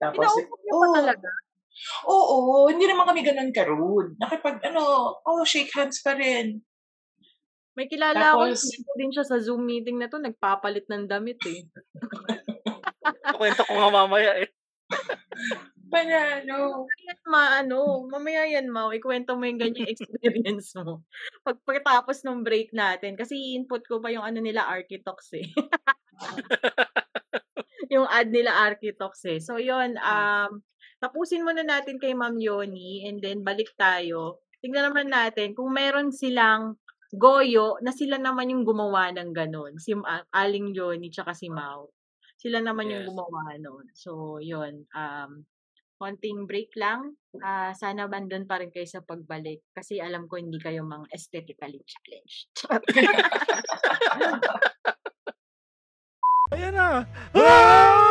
[0.02, 1.30] Tapos, Kinausap niyo pa oh, talaga?
[2.04, 2.36] oo,
[2.68, 4.20] hindi naman kami gano'n ka-rude.
[4.20, 4.84] Nakipag-ano,
[5.24, 6.60] oh, shake hands pa rin.
[7.72, 11.40] May kilala ako, Tapos nandito din siya sa Zoom meeting na 'to, nagpapalit ng damit,
[11.48, 11.64] eh.
[13.32, 14.52] Kukuwento ko nga mamaya, eh.
[15.92, 16.88] Panalo.
[16.88, 21.04] Mamaya ma-ano, mamaya yan, Mau, ikuwento mo yung ganyang experience mo.
[21.44, 25.48] Pag pagkatapos nung break natin, kasi i-input ko pa yung ano nila, Architox, eh.
[27.92, 29.40] Yung ad nila, Architox, eh.
[29.44, 30.64] So, yun, um,
[31.04, 34.40] tapusin muna natin kay Ma'am Yoni and then balik tayo.
[34.64, 36.80] Tingnan naman natin kung meron silang
[37.12, 39.92] goyo na sila naman yung gumawa ng gano'n, si
[40.32, 41.92] Aling Yoni tsaka si Mau.
[42.40, 43.10] Sila naman yung Yes.
[43.12, 43.86] gumawa nun.
[43.92, 45.44] So, yun, um,
[46.02, 47.14] konting break lang.
[47.46, 51.78] Ah, sana nandun pa rin kayo sa pagbalik kasi alam ko hindi kayo mga aesthetically
[51.86, 52.50] challenged.
[56.52, 57.08] Ayan na!
[57.32, 58.11] Ah!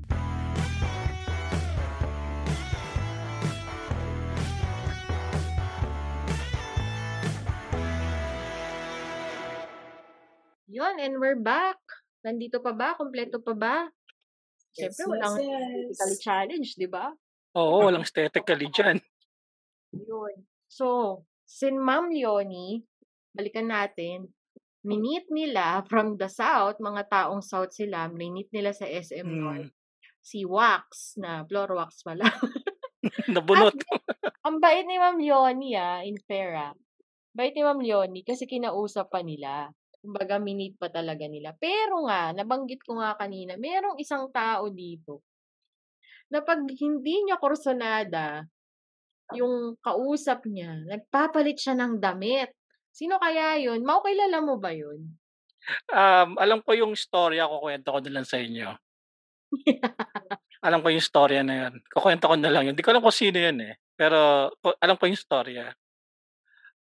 [10.71, 11.75] Yun, and we're back.
[12.23, 12.95] Nandito pa ba?
[12.95, 13.75] Kompleto pa ba?
[14.71, 15.99] Siyempre, yes, walang yes.
[15.99, 17.11] aesthetically challenged, di ba?
[17.59, 19.03] Oo, walang aesthetically dyan.
[19.91, 20.47] Yun.
[20.71, 22.87] So, sin Ma'am Leonie,
[23.35, 24.31] balikan natin,
[24.87, 30.23] minit nila from the south, mga taong south sila, minit nila sa SM North, Hmm.
[30.23, 32.23] si Wax, na floor wax pala.
[33.35, 33.75] Nabunot.
[34.47, 36.71] Ang bait ni Ma'am Leonie, ah, in fair, ah.
[37.35, 39.67] Bait ni Ma'am Leonie kasi kinausap pa nila.
[40.01, 41.53] Kumbaga, minit pa talaga nila.
[41.61, 45.21] Pero nga, nabanggit ko nga kanina, merong isang tao dito
[46.31, 48.47] na pag hindi niya kursonada,
[49.35, 52.51] yung kausap niya, nagpapalit siya ng damit.
[52.91, 53.83] Sino kaya yun?
[53.83, 55.15] Mau, kilala mo ba yun?
[55.91, 58.67] Um, alam ko yung storya, kukwento ko na lang sa inyo.
[60.67, 61.73] alam ko yung storya na yun.
[61.87, 62.73] Kukwento ko na lang yun.
[62.75, 63.73] Hindi ko alam kung sino yun eh.
[63.95, 64.49] Pero
[64.81, 65.71] alam ko yung storya.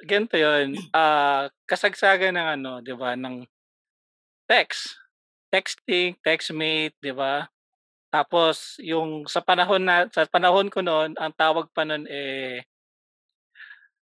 [0.05, 0.77] Ganito yun.
[0.93, 3.45] ah kasagsagan ng ano, di ba, ng
[4.45, 4.93] text.
[5.47, 7.47] Texting, textmate, di ba?
[8.11, 12.63] Tapos, yung sa panahon na, sa panahon ko noon, ang tawag pa noon eh,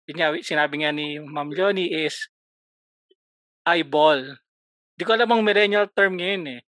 [0.07, 2.27] yun nga, sinabi nga ni Ma'am Leonie is
[3.63, 4.19] eyeball.
[4.99, 6.61] Di ko alam ang millennial term ngayon eh.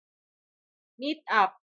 [0.99, 1.59] Meet up.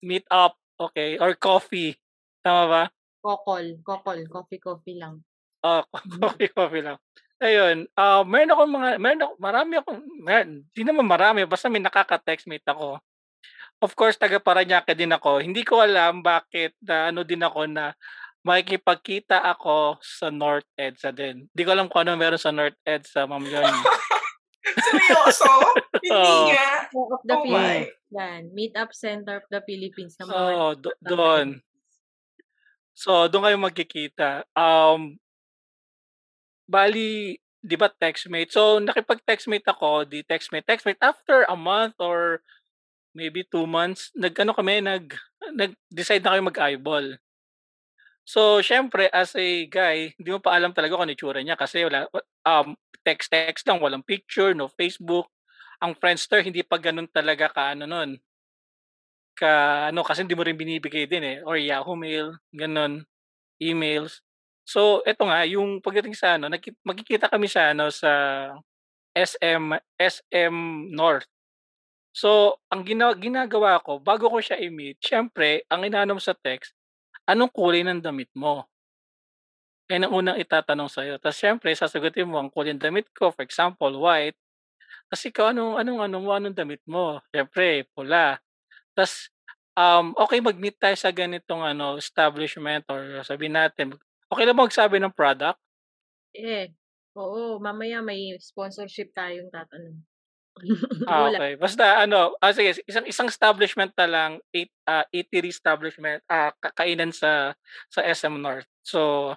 [0.00, 2.00] Meet up, okay, or coffee.
[2.40, 2.84] Tama ba?
[3.22, 3.78] Kokol.
[3.86, 4.26] Kokol.
[4.26, 5.22] Coffee-coffee lang.
[5.62, 5.82] Oh,
[6.20, 6.98] coffee, coffee lang.
[7.42, 9.90] Ayun, ah meron ako mga, meron ako, marami ako,
[10.22, 13.02] meron, di naman marami, basta may nakaka-textmate ako.
[13.82, 15.42] Of course, taga Paranaque din ako.
[15.42, 17.90] Hindi ko alam bakit na ano din ako na
[18.46, 21.50] makikipagkita ako sa North EDSA din.
[21.50, 23.80] Di ko alam kung ano meron sa North EDSA, Ma'am Yoni.
[24.86, 25.50] Seryoso?
[26.02, 26.46] Hindi Oo.
[26.50, 26.70] nga.
[26.94, 27.42] of the Oh my.
[27.42, 27.90] Philippines.
[28.14, 28.40] Yan.
[28.54, 31.46] Meetup Center of the Philippines na mga Oo, do- doon.
[32.94, 34.28] So, doon kayo magkikita.
[34.54, 35.18] Um,
[36.68, 38.50] bali, di ba textmate?
[38.50, 40.66] So, nakipag-textmate ako, di textmate.
[40.66, 42.42] Textmate after a month or
[43.14, 45.14] maybe two months, nag-ano kami, nag,
[45.52, 47.06] nag-decide na kayo mag-eyeball.
[48.22, 51.82] So, syempre, as a guy, hindi mo pa alam talaga kung ano itsura niya kasi
[51.82, 52.06] wala,
[52.46, 55.26] um, text-text lang, walang picture, no Facebook.
[55.82, 58.10] Ang Friendster, hindi pa ganun talaga ka, ano nun,
[59.34, 63.02] ka, ano, kasi hindi mo rin binibigay din eh, or Yahoo Mail, ganun,
[63.58, 64.22] emails.
[64.62, 68.10] So, eto nga, yung pagdating sa ano, nagki- magkikita kami sa ano, sa
[69.12, 70.54] SM, SM
[70.94, 71.28] North.
[72.12, 76.76] So, ang gina- ginagawa ko, bago ko siya i-meet, syempre, ang inanom sa text,
[77.28, 78.68] anong kulay ng damit mo?
[79.90, 81.20] Yan ang unang itatanong sa'yo.
[81.20, 83.28] Tapos syempre, sasagutin mo ang kulay ng damit ko.
[83.34, 84.36] For example, white.
[85.10, 87.20] Tapos ikaw, anong, anong, anong, anong damit mo?
[87.32, 88.40] Syempre, pula.
[88.96, 89.28] Tapos,
[89.76, 93.96] um, okay, mag-meet tayo sa ganitong ano, establishment or sabihin natin,
[94.32, 95.60] okay lang magsabi ng product?
[96.32, 96.72] Eh,
[97.12, 100.00] oo, mamaya may sponsorship tayong tatanong.
[101.08, 101.56] Ah, okay.
[101.56, 107.08] Basta ano, ah, sige, isang isang establishment na lang, eight, ah, eatery establishment, ah, kakainan
[107.08, 107.56] sa
[107.88, 108.68] sa SM North.
[108.84, 109.32] So,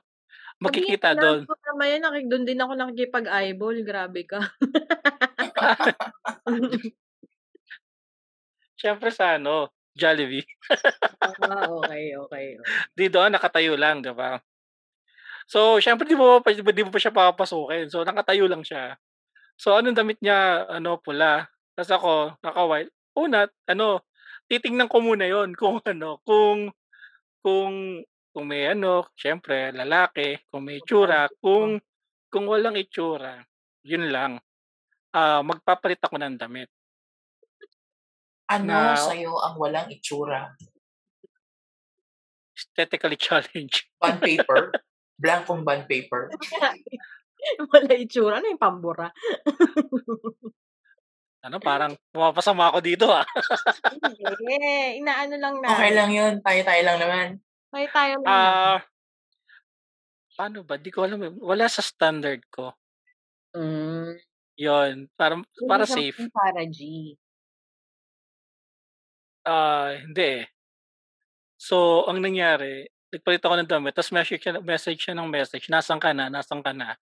[0.60, 1.47] mo doon.
[1.47, 3.84] Mamaya nakik doon din ako nakikipag-eyeball.
[3.84, 4.39] Grabe ka.
[8.79, 10.43] Siyempre sa ano, Jollibee.
[11.43, 12.60] ah, okay, okay.
[12.60, 12.71] okay.
[12.91, 14.36] Di doon, nakatayo lang, di ba?
[15.45, 17.89] So, syempre, di mo, pa, di mo pa siya papapasukin.
[17.93, 18.97] So, nakatayo lang siya.
[19.55, 20.65] So, anong damit niya?
[20.67, 21.45] Ano, pula.
[21.77, 22.91] Tapos ako, naka-white.
[23.15, 24.03] Una, ano,
[24.49, 26.73] titingnan ko muna yon kung ano, kung,
[27.45, 28.01] kung,
[28.34, 31.77] kung may ano, syempre, lalaki, kung may itsura, kung,
[32.27, 33.45] kung walang itsura,
[33.86, 34.41] yun lang.
[35.15, 36.67] Ah, magpapalit ako ng damit.
[38.51, 40.53] Ano Na- sa'yo ang walang itsura?
[42.58, 43.88] Aesthetically challenged.
[44.01, 44.73] Bond paper?
[45.15, 46.30] Blankong bond paper?
[47.71, 48.41] Wala itsura.
[48.41, 49.08] Ano yung pambura?
[51.45, 53.21] Ano, parang pumapasama ako dito ah.
[54.01, 54.97] Hindi.
[54.97, 55.67] Inaano lang na.
[55.78, 56.34] Okay lang yun.
[56.41, 57.28] Tayo-tayo lang naman.
[57.69, 58.28] Tayo tayo lang.
[58.28, 58.80] Ah,
[60.34, 60.82] paano ba?
[60.82, 61.21] Di ko alam.
[61.21, 61.32] eh.
[61.38, 62.73] Wala sa standard ko.
[63.54, 64.17] mm.
[64.56, 66.32] Yon, para Hindi para siya safe.
[66.32, 66.80] Para G.
[69.45, 70.45] Ah, hindi eh.
[71.60, 75.99] So, ang nangyari, nagpalit ako ng damit, tapos message siya, message siya ng message, nasan
[76.04, 76.99] ka na, nasan ka na.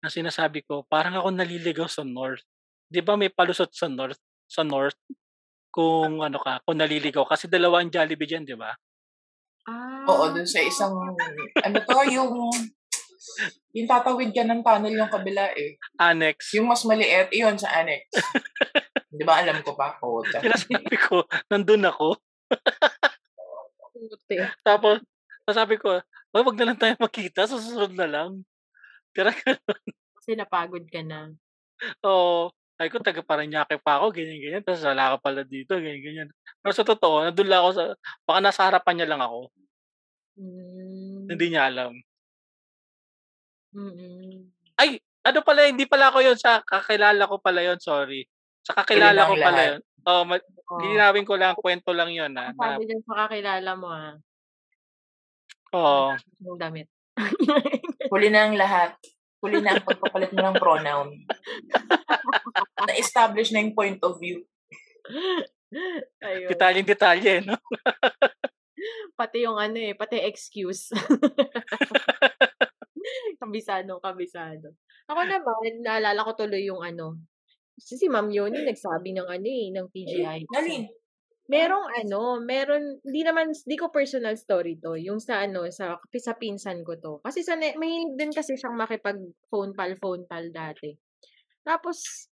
[0.00, 2.40] Na sinasabi ko, parang ako naliligaw sa North.
[2.88, 4.18] Di ba may palusot sa North?
[4.48, 4.96] Sa North?
[5.70, 7.28] Kung ano ka, kung naliligaw.
[7.28, 8.72] Kasi dalawa ang Jollibee dyan, di ba?
[9.68, 10.08] Ah.
[10.08, 10.96] Oo, dun sa isang,
[11.62, 12.50] ano to, yung,
[13.76, 15.76] yung tatawid ka ng tunnel yung kabila eh.
[16.00, 16.56] Annex.
[16.56, 18.08] Yung mas maliit, iyon sa annex.
[19.10, 20.00] Di ba alam ko pa?
[20.00, 20.24] Oo.
[20.24, 22.16] Sinasabi ko, nandun ako.
[23.92, 24.38] Puti.
[24.64, 25.02] Tapos,
[25.54, 26.00] sabi ko,
[26.34, 28.30] "Uy, wag na lang tayo magkita, susunod na lang.
[29.14, 29.30] Tira
[30.20, 31.32] Kasi napagod ka na.
[32.04, 32.52] Oo.
[32.80, 34.64] Sabi ko, taga Paranaque pa ako, ganyan-ganyan.
[34.64, 36.28] Tapos wala ka pala dito, ganyan-ganyan.
[36.64, 37.84] Pero sa totoo, nandun lang ako sa,
[38.24, 39.40] baka nasa harapan niya lang ako.
[40.40, 41.28] Mm.
[41.28, 41.92] Hindi niya alam.
[43.76, 44.48] Mm-mm.
[44.80, 46.36] Ay, ano pala, hindi pala ako yun.
[46.40, 48.24] Sa kakilala ko pala yun, sorry.
[48.64, 49.68] Sa kakilala ko pala lahat.
[49.76, 49.80] yun.
[50.08, 50.78] Oo, ma- Oh.
[51.26, 52.30] ko lang, kwento lang yun.
[52.38, 54.14] Ha, Ang na, sabi dyan sa kakilala mo ah.
[55.74, 56.16] Oo.
[56.42, 56.88] Yung damit.
[58.12, 58.96] Huli na ang lahat.
[59.40, 61.10] Huli na ang pagpapalit mo ng pronoun.
[62.84, 64.44] Na-establish na yung point of view.
[66.20, 66.48] Ayun.
[66.50, 67.56] Detalyeng-detalye, no?
[69.16, 70.90] Pati yung ano eh, pati excuse.
[73.40, 74.76] kabisado, kabisado.
[75.08, 77.16] Ako naman, naalala ko tuloy yung ano.
[77.80, 80.40] Si, Ma'am Yoni nagsabi ng ano eh, ng TGI.
[80.52, 80.84] Nalin?
[81.50, 86.34] Merong ano, meron, hindi naman, di ko personal story to, yung sa ano, sa, sa
[86.38, 87.12] pinsan ko to.
[87.26, 89.18] Kasi sa, ne- mahilig din kasi siyang makipag
[89.50, 90.94] phone pal, phone pal dati.
[91.66, 92.30] Tapos,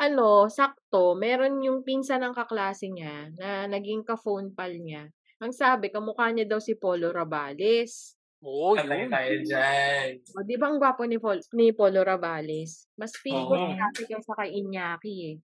[0.00, 5.12] ano, sakto, meron yung pinsan ng kaklase niya na naging ka-phone pal niya.
[5.44, 8.16] Ang sabi, kamukha niya daw si Polo Rabales.
[8.44, 9.10] Oo, Patay yun.
[9.12, 10.08] tayo dyan.
[10.34, 12.88] O, di ba ang gwapo ni, Pol- ni Polo Rabales?
[12.98, 13.70] Mas feel ko Oo.
[13.70, 15.36] si Ate kaysa kay Iñaki eh.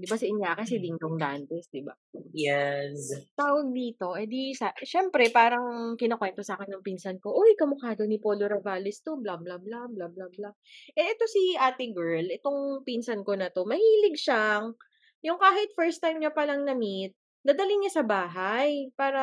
[0.00, 1.94] Di ba si Iñaki si Dingdong Dantes, di ba?
[2.32, 3.26] Yes.
[3.38, 7.98] tawag dito, eh di, sa, syempre, parang kinakwento sa akin ng pinsan ko, uy, kamukha
[7.98, 10.50] daw ni Polo Ravales to, bla bla bla, bla bla bla.
[10.94, 14.78] Eh, ito si ate girl, itong pinsan ko na to, mahilig siyang,
[15.26, 17.10] yung kahit first time niya palang na-meet,
[17.42, 19.22] dadalhin niya sa bahay para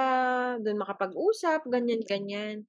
[0.59, 2.67] do'n makapag-usap, ganyan-ganyan.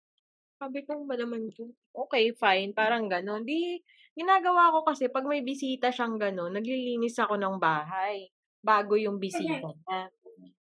[0.60, 3.42] Sabi ko ba naman 'to, okey fine, parang gano'n.
[3.44, 3.82] 'Di
[4.18, 8.28] ginagawa ko kasi 'pag may bisita siyang gano'n, naglilinis ako ng bahay,
[8.64, 10.08] bago yung bisita niya.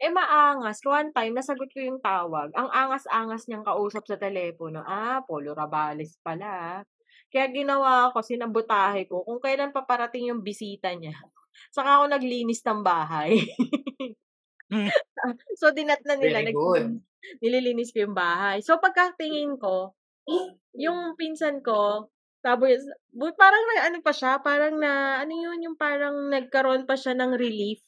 [0.03, 5.23] Eh, maangas, one time nasagot ko yung tawag, ang angas-angas niyang kausap sa telepono, ah,
[5.23, 6.81] Polo Rabales pala, ah.
[7.31, 11.13] Kaya ginawa ko, sinabotahe ko kung kailan paparating yung bisita niya,
[11.75, 13.39] saka ako naglinis ng bahay.
[14.71, 14.89] Hmm.
[15.59, 17.03] So, dinat-na nila, Very nag good.
[17.43, 18.59] nililinis ko yung bahay.
[18.65, 19.95] So, pagkatingin ko,
[20.77, 22.09] yung pinsan ko,
[22.43, 22.83] tapos
[23.15, 27.39] bu parang na-ano pa siya, parang na ano yun, yung parang nagkaroon pa siya ng
[27.39, 27.79] relief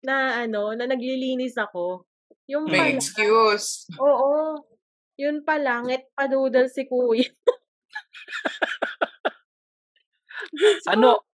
[0.00, 2.08] na ano, na naglilinis ako.
[2.48, 3.84] Yung May pala excuse.
[4.00, 4.64] oo,
[5.20, 7.28] yun pala nget-pa-noodle si kuya.
[10.86, 11.26] Ano,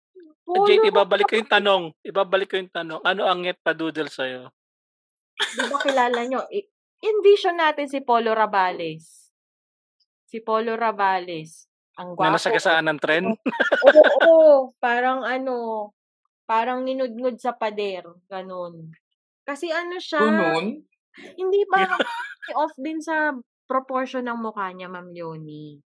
[0.42, 1.83] Polo Jade, ibabalik ko yung tanong.
[2.02, 3.00] Ibabalik ko yung tanong.
[3.02, 4.50] Ano ang nget pa-doodle sa'yo?
[5.33, 6.62] 'Di ba kilala niyo, i
[7.02, 9.33] envision natin si Polo Rabales.
[10.28, 11.66] Si Polo Rabales,
[12.00, 12.33] ang Na gwapo.
[12.33, 13.24] nasagasaan ng tren?
[13.83, 15.90] Oo, parang ano,
[16.48, 18.74] parang ninudngod sa pader, gano'n.
[19.46, 20.66] Kasi ano siya, Gano'n?
[21.38, 22.02] hindi parang
[22.52, 23.33] off din sa
[23.70, 25.81] proportion ng mukha niya, Ma'am Leonie.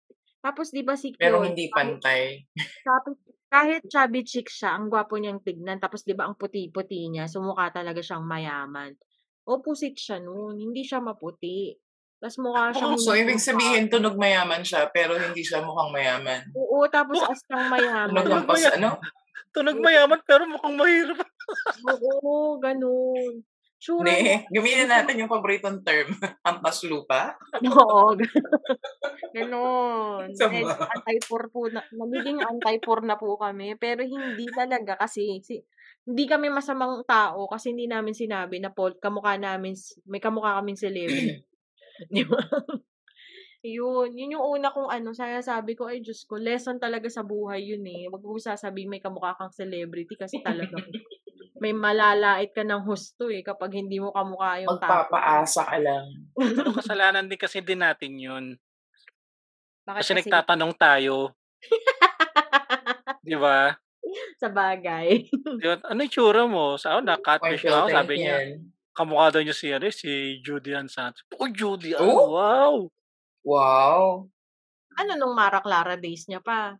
[0.45, 2.47] Tapos 'di ba si Pero Chloe, hindi kahit pantay.
[2.87, 3.17] tapos
[3.53, 5.79] kahit chubby chick siya, ang gwapo niyang tignan.
[5.83, 8.97] Tapos 'di ba ang puti-puti niya, so mukha talaga siyang mayaman.
[9.49, 11.73] Opposite siya nun, hindi siya maputi.
[12.25, 16.41] Tas mukha siyang Oh, so ibig sabihin tunog mayaman siya pero hindi siya mukhang mayaman.
[16.57, 18.17] Oo, tapos as siyang mayaman.
[18.17, 18.91] Tunog ang pas ano?
[19.53, 21.21] Tunog mayaman pero mukhang mahirap.
[21.85, 23.45] Oo, gano'n.
[23.77, 26.09] Tsura niya Ne, gamitin natin yung paboritong term,
[26.49, 27.37] ampas lupa.
[27.61, 28.17] oo,
[29.37, 30.33] gano'n.
[30.33, 30.57] Sama.
[30.65, 35.61] Medyo anti-poor po na nagiging anti-poor na po kami, pero hindi talaga kasi si
[36.09, 39.77] hindi kami masamang tao kasi hindi namin sinabi na Paul kamukha namin
[40.09, 41.45] may kamukha kaming celebrity.
[42.13, 42.41] 'Di ba?
[43.65, 47.25] Yun, yun yung una kong ano, kaya sabi ko, "Ay Diyos ko, lesson talaga sa
[47.25, 48.13] buhay yun, eh.
[48.13, 50.85] Wag mo sasabihing may kamukha kang celebrity kasi talagang
[51.65, 56.29] may malalait ka ng husto, eh, kapag hindi mo kamukha yung tao." Magpapaasa ka lang.
[56.37, 58.45] Pero kasalanan din kasi din natin yun.
[59.85, 61.33] Bakit Kasi kasi nagtatanong tayo.
[63.25, 63.73] Di ba?
[64.37, 65.25] Sabagay.
[65.33, 66.77] Di ba, ano yung tsura mo?
[66.77, 67.89] Sa ako, Point na-catfish ako.
[67.89, 68.74] Sabi niya, taken.
[68.97, 71.25] Kamukha daw niya si, ano, si Judy Ann Santos.
[71.41, 72.31] Oh, Judy Ann, Oh?
[72.31, 72.91] wow!
[73.45, 74.31] Wow.
[75.01, 76.77] Ano nung Mara Clara days niya pa?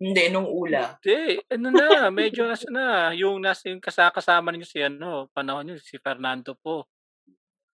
[0.00, 0.98] Hindi, nung ula.
[1.04, 3.10] Hindi, ano na, medyo nasa na.
[3.10, 6.86] Yung nasa yung kasakasama niyo si ano, panahon niyo, si Fernando po.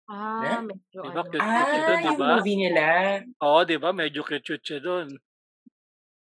[0.08, 1.30] Ah, medyo Di ba, ano.
[1.30, 3.26] cute cute Ah, doon, di yung movie nila.
[3.44, 3.92] Oo, di ba?
[3.92, 5.20] Medyo cute cute siya doon.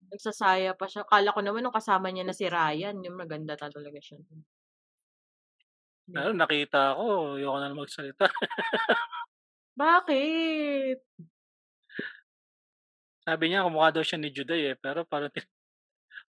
[0.09, 1.03] Nagsasaya pa siya.
[1.11, 4.17] Kala ko naman nung kasama niya na si Ryan, yung maganda ta talaga siya.
[6.11, 8.27] Pero nakita ko, ayoko na magsalita.
[9.79, 10.99] Bakit?
[13.23, 14.75] Sabi niya, kumukha daw siya ni Juday eh.
[14.75, 15.31] Pero parang,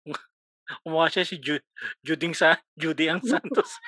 [0.82, 1.56] kumukha siya si Ju
[2.02, 3.70] Juding sa Judy ang Santos.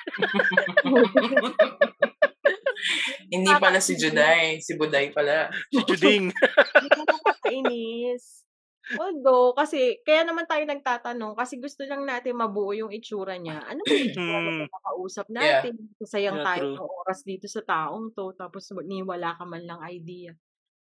[3.31, 5.53] Hindi pala si Juday, si Buday pala.
[5.69, 6.33] si Juding.
[6.97, 8.43] Nakakainis.
[8.91, 13.63] Although, kasi, kaya naman tayo nagtatanong, kasi gusto lang natin mabuo yung itsura niya.
[13.63, 14.45] Ano ba yung itsura Hmm.
[14.45, 15.63] na nakakausap Yeah.
[15.63, 15.73] natin?
[16.03, 19.79] Sayang Yeah, tayo ng oras dito sa taong to, tapos ni wala ka man lang
[19.87, 20.35] idea.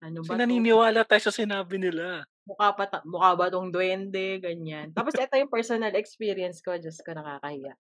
[0.00, 0.40] Ano ba to?
[0.40, 2.24] naniniwala tayo sa sinabi nila.
[2.48, 4.40] Mukha, pa ta- mukha ba tong duwende?
[4.40, 4.90] Ganyan.
[4.96, 6.74] Tapos ito yung personal experience ko.
[6.80, 7.76] Diyos ko, nakakahiya.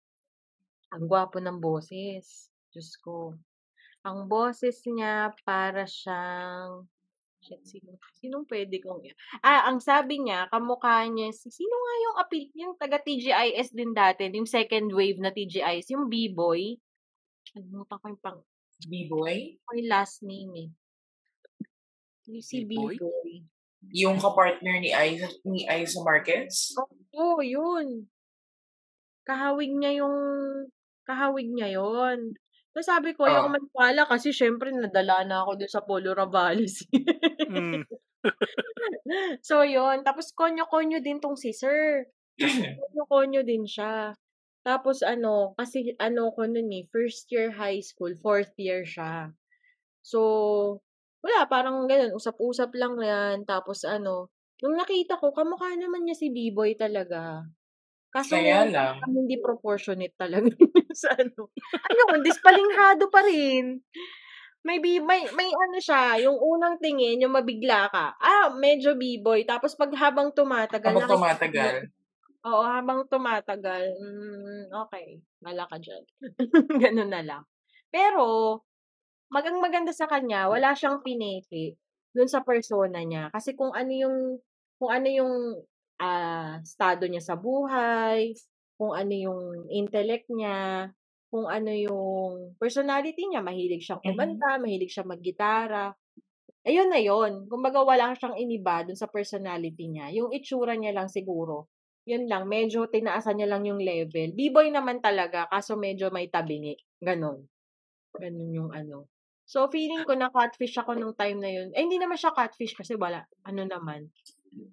[0.95, 2.49] Ang gwapo ng boses.
[2.71, 3.35] Diyos ko.
[4.05, 6.87] Ang boses niya para siyang
[7.45, 9.05] shit, sino, sinong pwede kong
[9.45, 13.93] ah, ang sabi niya, kamukha niya, si, sino nga yung appeal, yung taga TGIS din
[13.93, 16.73] dati, yung second wave na TGIS, yung B-boy.
[17.53, 18.39] Alimutan ko yung pang,
[18.89, 19.61] B-boy?
[19.61, 20.69] yung last name eh.
[22.33, 22.97] Yung si B-boy?
[22.97, 23.33] B-boy.
[23.93, 26.73] Yung kapartner ni Aiza, ni Aiza Marquez?
[27.13, 28.09] Oo, yun.
[29.21, 30.17] Kahawig niya yung,
[31.05, 32.33] kahawig niya yon.
[32.75, 33.31] So sabi ko, Oh.
[33.31, 36.83] yung maniwala kasi syempre nadala na ako dun sa Polo Ravales.
[37.55, 37.83] Mm.
[39.47, 42.09] so yun, tapos konyo-konyo din tong si Sir.
[42.39, 44.13] Konyo-konyo din siya.
[44.65, 49.29] Tapos ano, kasi ano ko nun eh, first year high school, fourth year siya.
[50.01, 50.81] So,
[51.21, 53.45] wala, parang ganun, usap-usap lang yan.
[53.45, 57.45] Tapos ano, nung nakita ko, kamukha naman niya si B-Boy talaga.
[58.09, 59.03] Kaso Kaya lang.
[59.05, 60.47] hindi proportionate talaga
[61.01, 61.51] sa ano.
[61.91, 63.83] Ayun, dispalinghado pa rin.
[64.65, 68.17] May, bi- may, may ano siya, yung unang tingin, yung mabigla ka.
[68.17, 69.45] Ah, medyo B-boy.
[69.45, 71.75] Tapos pag habang tumatagal, Habang tumatagal.
[72.45, 76.01] Oo, habang tumatagal, mm, okay, wala ka dyan.
[76.81, 77.43] Ganun na lang.
[77.93, 78.61] Pero,
[79.29, 81.77] magang maganda sa kanya, wala siyang pineke
[82.17, 83.29] dun sa persona niya.
[83.29, 84.17] Kasi kung ano yung,
[84.81, 85.33] kung ano yung
[86.01, 88.33] ah, estado niya sa buhay,
[88.81, 90.89] kung ano yung intellect niya,
[91.35, 94.05] kung ano yung personality niya, mahilig siyang Mhm.
[94.07, 95.91] kumanta, mahilig siyang maggitara.
[96.69, 97.33] Ayun na yun.
[97.51, 100.07] Kumbaga wala siyang iniba dun sa personality niya.
[100.17, 101.57] Yung itsura niya lang siguro.
[102.11, 104.29] Yun lang, medyo tinaasan niya lang yung level.
[104.39, 106.75] B-boy naman talaga, kaso medyo may tabingi.
[107.03, 107.39] Ganon.
[108.21, 109.11] Ganon yung ano.
[109.45, 111.69] So, feeling ko na catfish ako nung time na yun.
[111.77, 113.27] Eh, hindi naman siya catfish kasi wala.
[113.45, 114.09] Ano naman.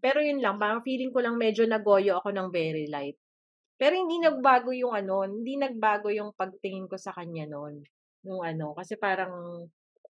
[0.04, 3.18] Pero yun lang, parang feeling ko lang medyo nagoyo ako ng very light.
[3.82, 7.82] Pero hindi nagbago yung ano, hindi nagbago yung pagtingin ko sa kanya noon.
[8.22, 9.66] Nung ano, kasi parang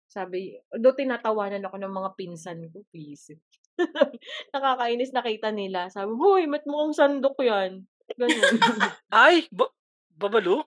[0.06, 3.34] sabi, do tinatawanan ako ng mga pinsan ko, please.
[4.54, 5.90] Nakakainis nakita nila.
[5.90, 7.82] Sabi, boy, mat mukhang sandok yan.
[8.14, 8.54] Ganun.
[9.10, 9.74] Ay, ba-
[10.14, 10.62] babalo?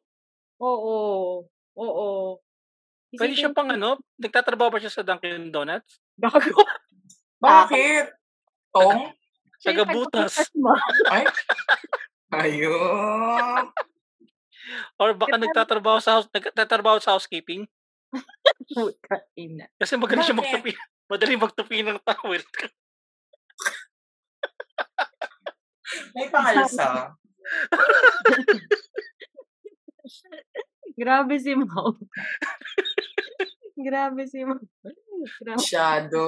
[0.60, 1.48] Oo.
[1.80, 2.10] Oo.
[3.16, 6.04] Pwede siya Isipin pang ano, nagtatrabaho ba siya sa Dunkin' Donuts?
[6.20, 6.68] Gago.
[7.40, 8.12] Bakit?
[8.76, 9.16] Tong?
[9.64, 10.76] Taga-butas mo.
[11.08, 11.24] Ay.
[12.30, 13.74] Ayun.
[15.02, 15.50] Or baka Diba?
[15.50, 17.66] nagtatrabaho sa house, nagtatrabaho sa housekeeping?
[19.82, 20.78] Kasi magaling siya magtupi.
[21.10, 22.44] Madali magtupi ng towel.
[26.14, 27.18] May pangalsa.
[31.00, 31.96] Grabe si Mau.
[33.74, 34.62] Grabe si Mau.
[35.42, 35.58] Grabe.
[35.58, 36.22] Masyado.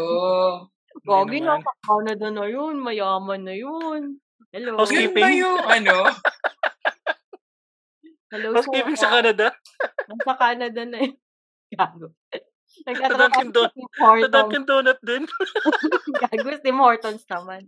[1.06, 1.76] Gogi na, naman.
[1.86, 2.82] Canada na yun.
[2.82, 4.18] Mayaman na yun.
[4.52, 4.76] Hello.
[4.76, 5.95] House- Yun ba yung ano?
[8.32, 9.16] Hello, Housekeeping sa Soko.
[9.20, 9.47] Canada?
[10.08, 11.16] Nasa Canada na yun.
[11.76, 12.08] Gago.
[12.72, 14.28] Sa Dunkin' Don- si Sa.
[14.32, 15.24] Dunkin' Donut din.
[16.28, 17.68] Gago si Hortons naman.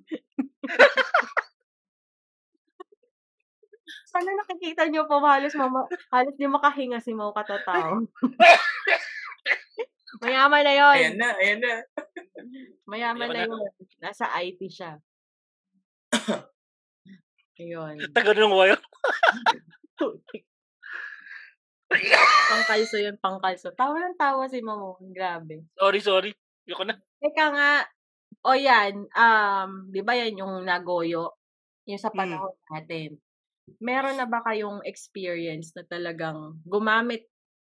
[4.08, 8.06] Sana nakikita niyo po, halos, mama, halos di makahinga si Mau Katatao.
[10.22, 10.96] Mayaman na yun.
[10.96, 11.74] Ayan na, ayan na.
[12.86, 13.72] Mayaman na Mayaman yun.
[14.00, 15.02] Nasa IT siya.
[17.60, 17.96] Ayun.
[18.14, 18.82] Taga ng wire.
[22.50, 23.70] pangkalso yun, pangkalso.
[23.78, 24.98] Tawa ng tawa si Mamo.
[25.14, 25.62] Grabe.
[25.78, 26.32] Sorry, sorry.
[26.66, 26.98] Yoko na.
[27.22, 27.72] Teka nga,
[28.44, 31.38] o yan, um, di ba yan yung nagoyo?
[31.86, 32.18] Yung sa Mm.
[32.18, 33.10] panahon natin.
[33.80, 37.30] Meron na ba kayong experience na talagang gumamit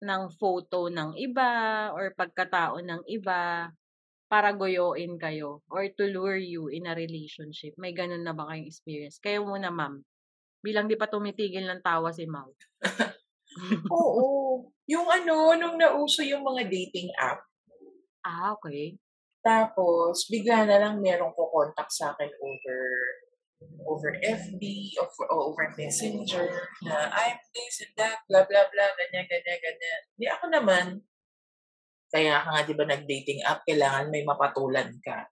[0.02, 3.70] ng photo ng iba or pagkatao ng iba
[4.26, 7.78] para goyoin kayo or to lure you in a relationship?
[7.78, 9.22] May ganun na ba kayong experience?
[9.22, 10.02] Kayo muna, ma'am.
[10.66, 12.50] Bilang di pa tumitigil ng tawa si Mau.
[13.94, 14.28] Oo.
[14.90, 17.42] Yung ano, nung nauso yung mga dating app,
[18.26, 18.98] ah, okay.
[19.46, 22.82] tapos bigla na lang merong kukontak sa akin over
[23.86, 24.62] over FB,
[25.02, 26.50] over, over Messenger,
[26.84, 30.02] na I'm this and that, blah, blah, blah, ganyan, ganyan, ganyan.
[30.18, 30.86] Di ako naman,
[32.16, 35.28] kaya ka nga, di ba, nag-dating app, kailangan may mapatulan ka.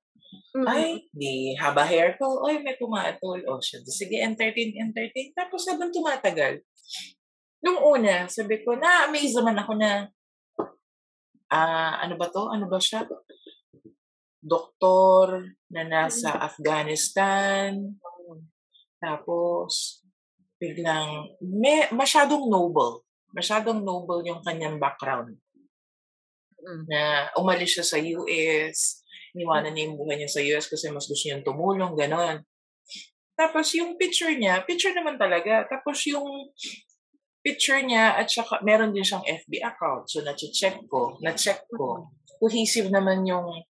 [0.52, 0.68] Mm-mm.
[0.68, 3.40] Ay, di, haba hair ko, ay, may pumatol.
[3.48, 5.32] O, siya, sige, entertain, entertain.
[5.32, 6.60] Tapos habang tumatagal,
[7.64, 10.12] nung una, sabi ko, na-amaze naman ako na,
[11.48, 12.52] ah, ano ba to?
[12.52, 13.08] Ano ba siya?
[14.44, 17.96] Doktor na nasa Afghanistan.
[19.00, 20.04] Tapos,
[20.60, 23.08] biglang, may, masyadong noble.
[23.32, 25.40] Masyadong noble yung kanyang background.
[26.64, 26.84] Mm.
[26.88, 29.04] Na umalis siya sa US,
[29.36, 32.42] iniwanan niya yung buhay niya sa US kasi mas gusto niyang tumulong, ganon.
[33.36, 35.68] Tapos yung picture niya, picture naman talaga.
[35.68, 36.54] Tapos yung
[37.44, 40.08] picture niya at saka meron din siyang FB account.
[40.08, 42.08] So na-check ko, na-check ko.
[42.40, 43.68] Cohesive naman yung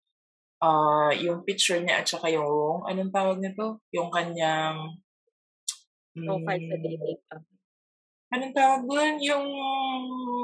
[0.63, 3.83] ah yung picture niya at saka yung anong tawag nito?
[3.91, 5.03] Yung kanyang
[6.13, 7.45] Profile sa mm, dating app.
[8.33, 9.15] Anong tawag doon?
[9.25, 9.47] Yung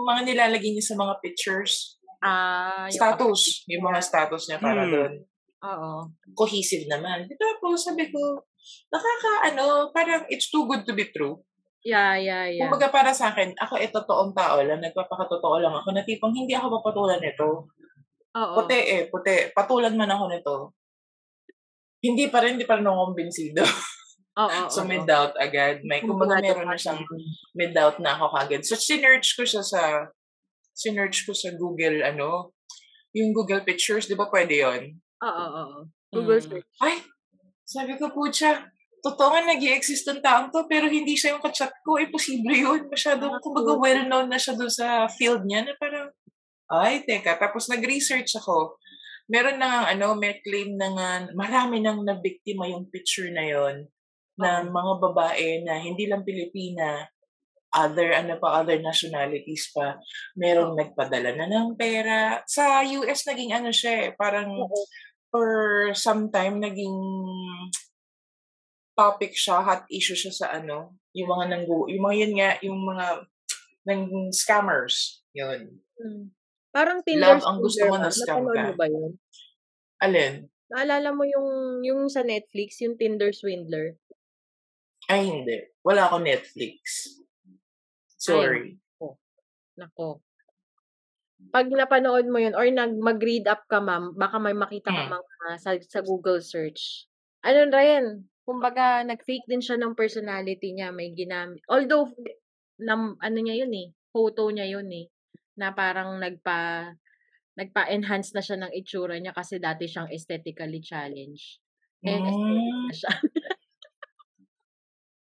[0.09, 1.98] mga nilalagay niya sa mga pictures.
[2.19, 3.41] Ah, yung Status.
[3.71, 4.93] Yung mga status niya para Hmm.
[4.93, 5.13] doon.
[5.59, 5.91] Oo.
[6.35, 7.27] Cohesive naman.
[7.59, 8.43] Po, sabi ko,
[8.91, 11.43] nakaka, ano, parang it's too good to be true.
[11.83, 12.63] Yeah, yeah, yeah.
[12.67, 16.55] Kumbaga para sa akin, ako eh, totoong tao lang, nagpapakatotoo lang ako na tipong hindi
[16.55, 17.71] ako papatulan nito.
[18.35, 18.55] Oo.
[18.59, 19.51] Puti eh, puti.
[19.55, 20.55] Patulan man ako nito.
[21.99, 23.63] Hindi pa rin, hindi pa rin ako kumbinsido.
[24.39, 24.89] Oo, so oo.
[24.91, 25.83] may doubt agad.
[25.83, 27.03] May, kumbaga meron na siyang,
[27.55, 28.63] may doubt na ako kagad.
[28.63, 30.11] So sinerch ko siya sa,
[30.79, 32.55] sinerch ko sa Google, ano,
[33.11, 34.83] yung Google Pictures, di ba pwede yon
[35.19, 35.81] Oo, oo, oo.
[36.15, 36.47] Google Mm.
[36.47, 36.69] search.
[36.79, 36.95] Ay,
[37.67, 38.63] sabi ko po siya,
[39.03, 41.99] totoo nga nag exist ang taong to, pero hindi siya yung kachat ko.
[41.99, 42.87] Eh, posible yun.
[42.87, 46.09] Masyadong, Ah, kumbaga, well-known na siya doon sa field niya na parang,
[46.71, 47.35] ay, teka.
[47.37, 48.79] Tapos nag-research ako.
[49.29, 53.85] Meron na nga, ano, may claim na nga, marami nang nabiktima yung picture na yon
[54.39, 57.05] ng mga babae na hindi lang Pilipina,
[57.75, 60.01] other ano pa, other nationalities pa.
[60.39, 62.41] Merong nagpadala na ng pera.
[62.49, 64.49] Sa US naging ano siya eh, parang
[65.29, 65.49] for
[65.93, 66.97] some time naging
[68.99, 72.79] topic siya, hot issue siya sa ano, yung mga nanggu, yung mga yun nga, yung
[72.83, 73.07] mga
[73.89, 74.03] ng
[74.35, 75.23] scammers.
[75.33, 75.79] Yun.
[75.97, 76.35] Hmm.
[76.75, 78.75] Parang Tinder Love ang gusto mo na scam ka.
[78.77, 79.17] ba yun?
[80.03, 80.51] Alin?
[80.69, 83.97] Naalala mo yung yung sa Netflix, yung Tinder Swindler?
[85.09, 85.65] Ay, hindi.
[85.81, 87.09] Wala ako Netflix.
[88.29, 88.77] Sorry.
[89.79, 90.21] Nako.
[91.55, 95.51] Pag napanood mo yun or nag mag-read up ka ma'am, baka may makita ka mga
[95.63, 97.07] sa, sa Google search.
[97.47, 98.27] Ano yan?
[98.43, 100.91] Kumbaga, nag-fake din siya ng personality niya.
[100.91, 101.63] May ginamit.
[101.71, 102.11] Although,
[102.83, 103.89] nam, ano niya yun eh.
[104.11, 105.07] Photo niya yun eh.
[105.55, 106.91] Na parang nagpa
[107.59, 111.59] nagpa-enhance na siya ng itsura niya kasi dati siyang aesthetically challenged.
[112.07, 113.13] Ngayon, aesthetic Mm, na siya.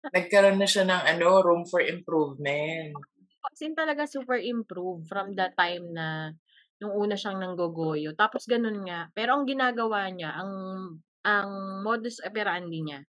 [0.08, 2.96] nagkaroon na siya ng ano, room for improvement.
[3.44, 6.32] As in talaga super improve from the time na
[6.80, 8.16] nung una siyang nanggogoyo.
[8.16, 9.12] Tapos ganun nga.
[9.12, 10.52] Pero ang ginagawa niya, ang
[11.20, 13.00] ang modus operandi niya,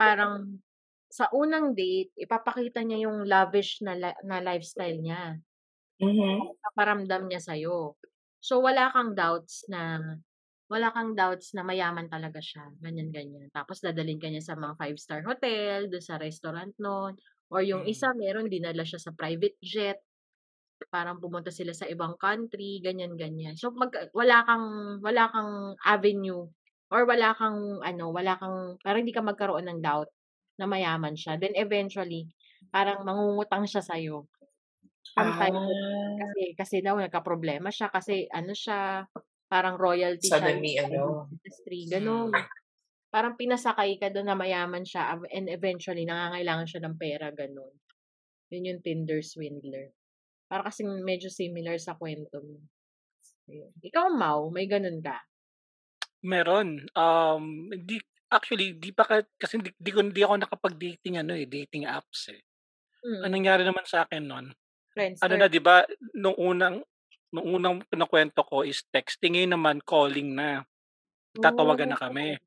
[0.00, 0.56] parang
[1.08, 5.36] sa unang date, ipapakita niya yung lavish na, li- na lifestyle niya.
[6.00, 6.60] Mhm.
[6.72, 7.96] Paparamdam niya sa'yo.
[8.38, 9.98] So, wala kang doubts na
[10.70, 12.68] wala kang doubts na mayaman talaga siya.
[12.80, 13.48] Ganyan, ganyan.
[13.52, 17.16] Tapos, dadalhin ka niya sa mga five-star hotel, doon sa restaurant noon.
[17.52, 17.88] Or yung Mm.
[17.88, 20.00] isa, meron, dinala siya sa private jet.
[20.92, 23.56] Parang pumunta sila sa ibang country, ganyan, ganyan.
[23.58, 24.66] So, mag, wala kang,
[25.04, 25.52] wala kang
[25.86, 26.48] avenue
[26.92, 30.10] or wala kang, ano, wala kang, parang hindi ka magkaroon ng doubt
[30.60, 31.36] na mayaman siya.
[31.40, 32.28] Then, eventually,
[32.72, 34.28] parang mangungutang siya sa'yo.
[35.16, 39.06] From time to Ah, kasi kasi daw nagkaproblema siya kasi ano siya,
[39.48, 42.32] parang royalty siya suddenly, sa ano, industry, mm,
[43.08, 47.74] Parang pinasakay ka do'n na mayaman siya and eventually nangangailangan siya ng pera, gano'n.
[48.52, 49.96] Yun yung Tinder swindler.
[50.44, 52.60] Para kasing medyo similar sa kwento mo.
[53.48, 53.72] Ayun.
[53.80, 55.16] Ikaw, Mau, may gano'n ka?
[56.20, 56.84] Meron.
[56.92, 57.96] Um, hindi
[58.28, 62.28] actually di pa ka kasi di, di, ko hindi ako nakapag-dating ano eh, dating apps
[62.28, 62.44] eh.
[63.24, 63.34] Ang Mm.
[63.40, 64.46] nangyari naman sa akin noon,
[64.98, 65.86] ano na 'di ba,
[66.18, 66.82] nung unang
[67.34, 70.64] nung unang kinukuwento ko is texting, ngayon naman calling na.
[71.38, 72.02] Tatawagan na Oh.
[72.10, 72.38] kami.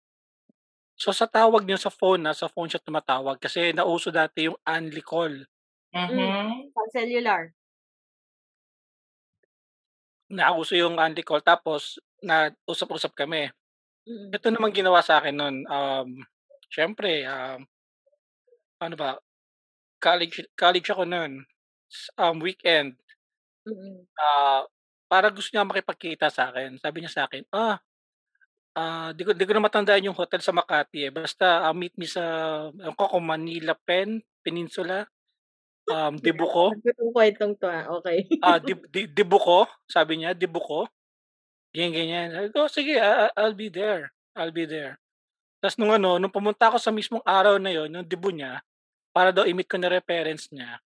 [1.00, 4.58] So sa tawag niyo sa phone na, sa phone siya tumatawag kasi nauso dati yung
[4.68, 5.34] only call.
[5.94, 6.08] Mm.
[6.08, 6.72] mhm.
[6.74, 7.52] Sa cellular.
[10.32, 13.50] Nauso yung only call tapos na usap-usap kami.
[14.08, 14.30] Mm.
[14.36, 16.10] Ito naman ginawa sa akin noon, um,
[16.72, 17.66] siyempre, um,
[18.82, 19.20] ano ba,
[20.02, 21.46] college college ako noon.
[22.18, 22.98] Um, weekend.
[23.68, 24.06] Mm.
[24.18, 24.66] Ah,
[25.12, 26.80] para gusto niya makipagkita sa akin.
[26.82, 27.78] Sabi niya sa akin, "Ah,
[28.78, 31.12] ah, di ko di ko na matandaan yung hotel sa Makati eh.
[31.14, 32.24] Basta ah, meet me sa
[32.72, 35.06] ewan ko kung Manila Pen, Peninsula,
[35.92, 36.74] um, Dibuco.
[37.00, 37.86] Yung kwentong to, ah.
[38.02, 38.26] Okay.
[38.44, 40.88] Ah, di, di, Dibuco, sabi niya, Dibuco.
[41.76, 42.28] Ganyan, ganyan.
[42.36, 44.12] Sabi ko, sige, I- I- I'll be there.
[44.36, 45.00] I'll be there.
[45.64, 48.62] Tapos nung ano, nung pumunta ako sa mismong araw na yon, yung dibu niya,
[49.16, 50.80] para daw i-meet ko na reference niya,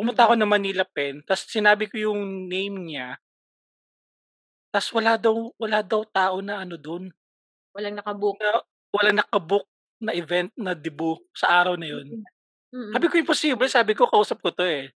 [0.00, 0.40] pumunta ako Mm.
[0.40, 3.20] ng Manila Pen, tapos sinabi ko yung name niya,
[4.72, 7.10] tapos wala daw, wala daw tao na ano dun,
[7.76, 8.34] Walang nakabook.
[8.40, 9.66] na walang nakabook
[10.02, 12.24] na event na dibu sa araw na yun.
[12.72, 12.90] Mm.
[12.96, 13.68] Sabi ko, imposible.
[13.68, 14.90] Sabi ko, kausap ko to eh.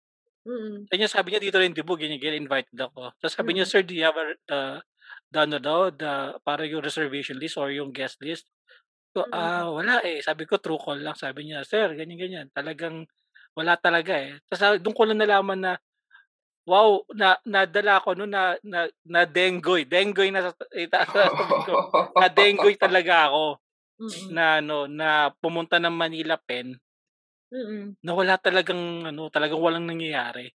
[0.48, 0.88] Mm.
[0.88, 3.12] Kanya sabi niya, dito rin dibu, ganyan, ganyan, invited ako.
[3.20, 3.72] Tapos sabi niya, Mm.
[3.72, 4.60] sir, do you have a, the,
[5.32, 8.48] the, ano daw, the, para yung reservation list or yung guest list?
[9.12, 10.24] So, ah, wala eh.
[10.24, 11.16] Sabi ko, true call lang.
[11.20, 12.48] Sabi niya, sir, ganyan, ganyan.
[12.56, 13.04] Talagang,
[13.56, 14.40] wala talaga eh.
[14.48, 15.74] Tapos doon ko lang nalaman na,
[16.68, 19.84] wow, na, nadala ko no, na, na, na dengoy.
[19.84, 21.74] Dengoy na, sa- eh, ta- sabi ko,
[22.16, 23.60] na dengoy talaga ako
[24.02, 24.28] Mm.
[24.34, 26.74] na, ano, na pumunta ng Manila Pen
[27.54, 28.00] Mm.
[28.02, 30.50] na wala talagang, ano, talagang walang nangyayari.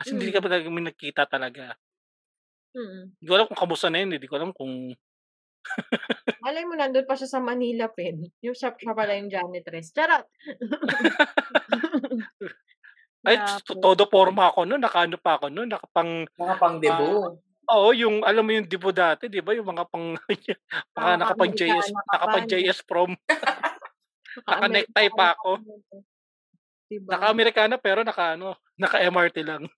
[0.00, 0.46] Kasi hindi ka Mm.
[0.48, 1.76] talaga may nakita talaga.
[2.74, 3.14] Mm.
[3.18, 4.10] Hindi ko alam kung kamusta na yun.
[4.16, 4.96] Hindi ko alam kung
[6.44, 8.24] Malay mo nandun pa siya sa Manila Pen.
[8.40, 9.92] Yung siya, siya pala yung janitress.
[9.92, 10.24] Charot!
[13.26, 17.04] Ay, todo forma ako noon, nakaano pa ako noon, nakapang Mga pang debo.
[17.68, 19.52] Oo, yung alam mo yung dibo dati, 'di ba?
[19.52, 20.16] Yung mga pang
[20.96, 22.48] mga nakapang JS, nakapang?
[22.48, 23.12] JS prom,
[24.48, 25.60] naka-necktie pa ako.
[26.88, 27.12] Diba?
[27.12, 29.68] Naka-Amerikana pero naka ano, naka-MRT lang.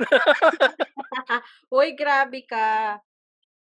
[1.74, 3.02] Uy, grabe ka.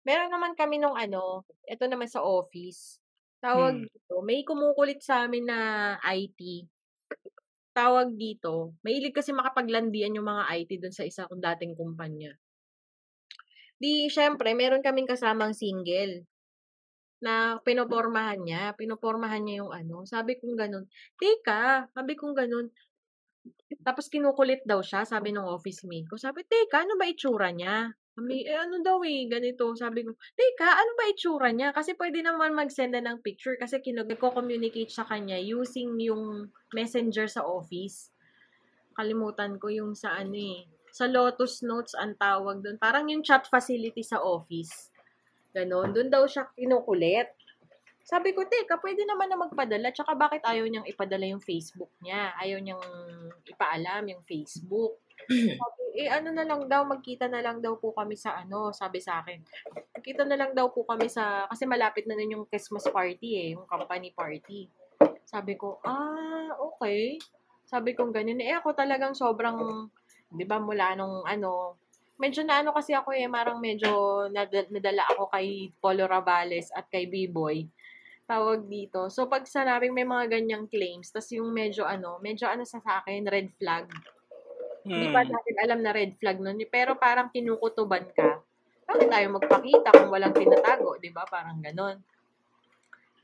[0.04, 3.00] Meron naman kami nung ano, ito naman sa office.
[3.44, 3.84] Tawag Hmm.
[3.84, 5.58] dito, may kumukulit sa amin na
[6.04, 6.40] IT.
[7.74, 12.32] Tawag dito, mahilig kasi makapaglandian yung mga IT dun sa isa kong dating kumpanya.
[13.82, 16.14] Di, syempre, meron kaming kasamang single
[17.24, 17.34] na
[17.66, 18.62] pinopormahan niya.
[18.78, 19.96] Pinopormahan niya yung ano.
[20.12, 20.84] Sabi kong ganun,
[21.20, 22.66] teka, sabi kong ganun,
[23.86, 26.16] Tapos kinukulit daw siya, sabi ng office mate ko.
[26.24, 27.76] Sabi, teka, ano ba itsura niya?
[28.14, 29.74] Sabi, eh, ano daw eh, ganito.
[29.74, 31.74] Sabi ko, teka, ano ba itsura niya?
[31.74, 37.42] Kasi pwede naman mag-send na ng picture kasi kinag-communicate sa kanya using yung messenger sa
[37.42, 38.14] office.
[38.94, 40.62] Kalimutan ko yung sa ano eh.
[40.94, 42.78] Sa Lotus Notes ang tawag doon.
[42.78, 44.94] Parang yung chat facility sa office.
[45.50, 45.90] Ganon.
[45.90, 47.34] Doon daw siya kinukulit.
[48.06, 49.90] Sabi ko, teka, pwede naman na magpadala.
[49.90, 52.30] Tsaka bakit ayaw niyang ipadala yung Facebook niya?
[52.38, 52.84] Ayaw niyang
[53.42, 55.02] ipaalam yung Facebook.
[55.30, 58.98] Sabi, eh ano na lang daw, magkita na lang daw po kami sa ano, sabi
[58.98, 59.40] sa akin.
[59.94, 63.48] Magkita na lang daw po kami sa, kasi malapit na din yung Christmas party eh,
[63.54, 64.66] yung company party.
[65.24, 67.18] Sabi ko, ah, okay.
[67.64, 68.42] Sabi ko ganyan.
[68.42, 69.88] Eh ako talagang sobrang,
[70.28, 71.78] di ba mula nung ano,
[72.20, 76.86] medyo na ano kasi ako eh, marang medyo nad- nadala ako kay Polo Ravales at
[76.90, 77.66] kay B-Boy
[78.24, 79.12] tawag dito.
[79.12, 83.04] So, pag sinabing may mga ganyang claims, tas yung medyo ano, medyo ano sa sa
[83.04, 83.88] akin, red flag.
[84.84, 85.32] Hindi pa Hmm.
[85.32, 86.60] natin alam na red flag nun.
[86.68, 88.44] Pero parang kinukutuban ka.
[88.84, 91.24] Bakit tayo magpakita kung walang tinatago, di ba?
[91.24, 91.96] Parang ganon.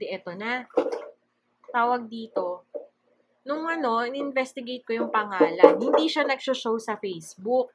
[0.01, 0.65] Di eto na.
[1.69, 2.65] Tawag dito.
[3.45, 7.73] Nung ano, in-investigate ko yung pangalan, hindi siya nag-show sa Facebook.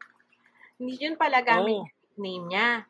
[0.75, 1.89] Hindi yun pala gamit Oh.
[2.17, 2.89] name niya.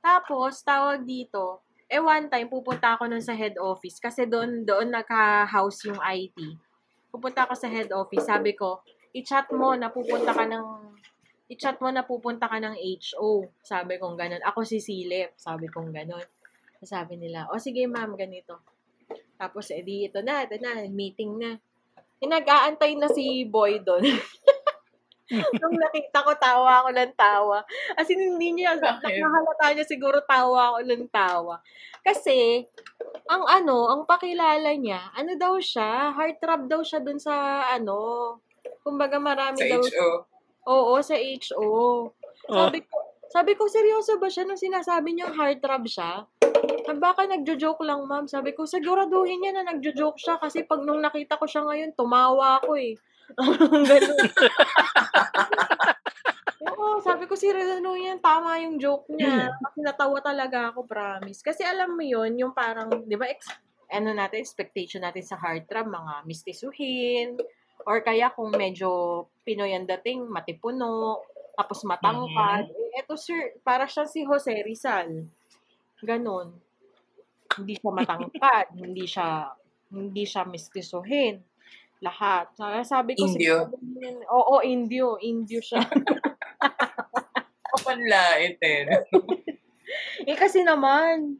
[0.00, 4.94] Tapos, tawag dito, eh one time, pupunta ako nun sa head office kasi doon, doon
[4.94, 6.38] naka-house yung IT.
[7.10, 8.80] Pupunta ako sa head office, sabi ko,
[9.16, 10.66] i-chat mo na pupunta ka ng
[11.50, 13.50] i-chat mo na pupunta ka ng HO.
[13.58, 14.42] Sabi kong ganun.
[14.46, 15.34] Ako si Silip.
[15.34, 16.22] Sabi kong ganun.
[16.80, 18.62] Sabi nila, o sige ma'am, ganito.
[19.36, 21.58] Tapos, edi, ito na, ito na, meeting na.
[22.20, 24.04] Eh, nag-aantay na si Boy doon.
[25.60, 27.58] Nung nakita ko, tawa ako ng tawa.
[27.96, 29.00] As in, hindi niya, Bakit?
[29.00, 31.54] nakahalata niya siguro tawa ako ng tawa.
[32.00, 32.64] Kasi,
[33.28, 38.40] ang ano, ang pakilala niya, ano daw siya, heartthrob daw siya dun sa, ano,
[38.80, 39.82] kumbaga marami Sa daw.
[39.82, 40.10] HO.
[40.68, 41.60] Oo, sa HO.
[41.60, 42.00] Oh.
[42.50, 42.96] Sabi ko,
[43.30, 46.26] sabi ko, seryoso ba siya nung sinasabi niyang heartthrob siya?
[46.90, 48.26] Ah, Baka nagjo-joke lang, ma'am.
[48.26, 52.58] Sabi ko, siguraduhin niya na nagjo-joke siya kasi pag nung nakita ko siya ngayon, tumawa
[52.58, 52.98] ako eh.
[53.90, 54.18] Ganun.
[56.60, 59.54] Oo, sabi ko, siguraduhin yan, tama yung joke niya.
[59.62, 61.40] Kasi natawa talaga ako, promise.
[61.40, 63.54] Kasi alam mo yun, yung parang, di ba, ex-
[63.90, 67.38] ano natin, expectation natin sa heartthrob, mga mistisuhin,
[67.86, 71.24] or kaya kung medyo Pinoy ang dating, matipuno,
[71.56, 72.70] tapos matangkad.
[72.70, 75.26] Eh, eto sir, para siya si Jose Rizal.
[76.00, 76.54] Ganon.
[77.58, 79.52] Hindi siya matangkad, hindi siya
[79.90, 81.42] hindi siya mistisuhin.
[82.00, 82.48] Lahat.
[82.86, 83.68] Sabi ko Indio.
[83.68, 85.20] siguro- Oo, Indio.
[85.20, 85.84] Indio siya.
[87.70, 88.82] Kapanlait eh.
[90.30, 91.36] eh kasi naman,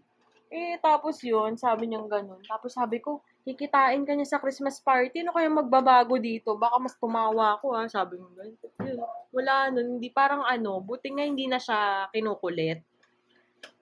[0.51, 2.43] eh tapos yun, sabi niyang ganun.
[2.45, 6.57] Tapos sabi ko, kikitain ka niya sa Christmas party, ano kaya magbabago dito?
[6.61, 8.57] Baka mas tumawa ako ha, sabi mo ganun.
[9.33, 12.85] Wala nun, hindi parang ano, buti nga hindi na siya kinukulit.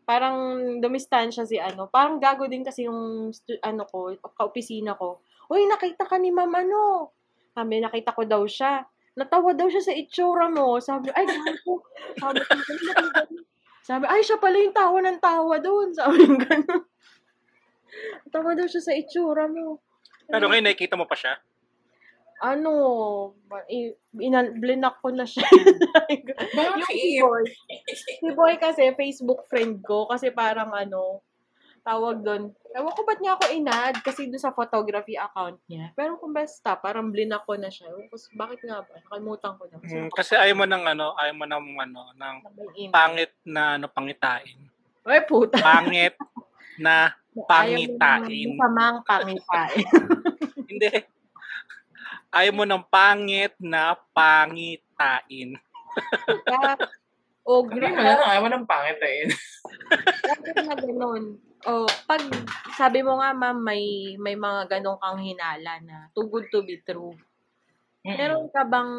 [0.09, 0.37] Parang
[0.81, 3.29] dumistansya si ano, parang gago din kasi yung
[3.61, 5.21] ano ko, kaopisina ko.
[5.53, 7.13] Uy, nakita ka ni ma'am ano?
[7.53, 8.87] Sabi, nakita ko daw siya.
[9.19, 10.79] Natawa daw siya sa itsura mo.
[10.79, 11.83] Sabi, ay, gago.
[12.21, 13.29] Sabi "Ganun ganun?"
[13.83, 15.89] Sabi, ay, siya pala yung tawa ng tawa doon.
[15.97, 16.85] Sabi gano'n.
[18.33, 19.79] Tawa daw siya sa itsura mo.
[20.25, 21.41] Pero ngayon nakikita mo pa siya?
[22.39, 22.71] Ano,
[23.67, 25.43] i- inan- blinak ko na siya.
[26.55, 27.19] yung si?
[27.19, 27.43] Boy.
[27.99, 30.07] Si Boy kasi, Facebook friend ko.
[30.07, 31.19] Kasi parang ano,
[31.83, 32.55] tawag doon.
[32.71, 35.91] Ewan ko ba't niya ako inad kasi doon sa photography account niya.
[35.95, 37.91] Pero kung basta, parang blinak ko na siya.
[37.91, 38.93] Ewan ko, bakit nga ba?
[38.95, 39.77] Nakalimutan ko na.
[39.81, 42.91] Kasi, Hmm, kasi ayaw mo ng ano, ayaw mo ng ano, ng nakapag-in.
[42.95, 44.59] pangit na ano pangitain.
[45.03, 45.59] Ay, puta.
[45.59, 46.15] Pangit
[46.77, 48.27] na pangitain.
[48.27, 49.87] mo ng masamang pangitain.
[50.71, 50.93] Hindi.
[52.29, 55.57] Ayaw mo ng pangit na pangitain.
[56.45, 56.77] Kaya,
[57.45, 59.21] o, Hindi gra- mo na lang, ayaw mo ng pangit eh.
[60.29, 61.25] Bakit na ganun?
[61.67, 62.23] O, pag
[62.77, 66.79] sabi mo nga, ma'am, may, may mga ganong kang hinala na too good to be
[66.87, 67.17] true.
[68.07, 68.93] Meron ka bang,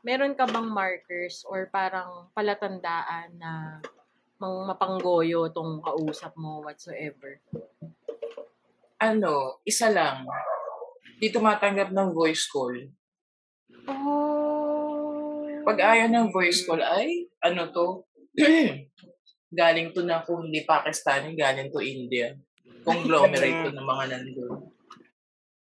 [0.00, 3.78] meron ka bang markers or parang palatandaan na
[4.38, 7.38] mang mapanggoyo tong kausap mo whatsoever?
[8.98, 10.26] Ano, isa lang.
[11.20, 12.74] Di tumatanggap ng voice call.
[13.86, 15.46] Oh.
[15.64, 17.86] Pag ayaw ng voice call, ay, ano to?
[19.54, 22.34] galing to na kung hindi Pakistani, galing to India.
[22.82, 24.52] Conglomerate to ng mga nandun.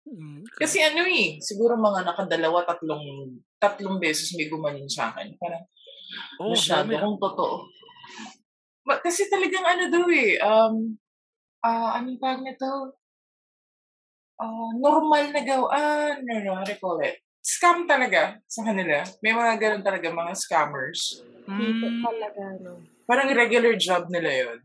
[0.07, 5.35] Hmm, Kasi ano eh, siguro mga nakadalawa, tatlong, tatlong beses may gumanin sa akin.
[5.37, 5.67] Parang,
[6.41, 7.67] oh, masyado kung totoo.
[8.87, 10.95] Ma- kasi talagang ano daw eh, um,
[11.67, 12.95] ah, anong tawag nito?
[14.39, 17.19] Ah, normal na gawaan, ano, how do you call it?
[17.47, 19.07] scam talaga sa kanila.
[19.23, 21.23] May mga ganun talaga, mga scammers.
[21.47, 22.83] Mm, talaga, no?
[23.07, 24.59] Parang regular job nila yon.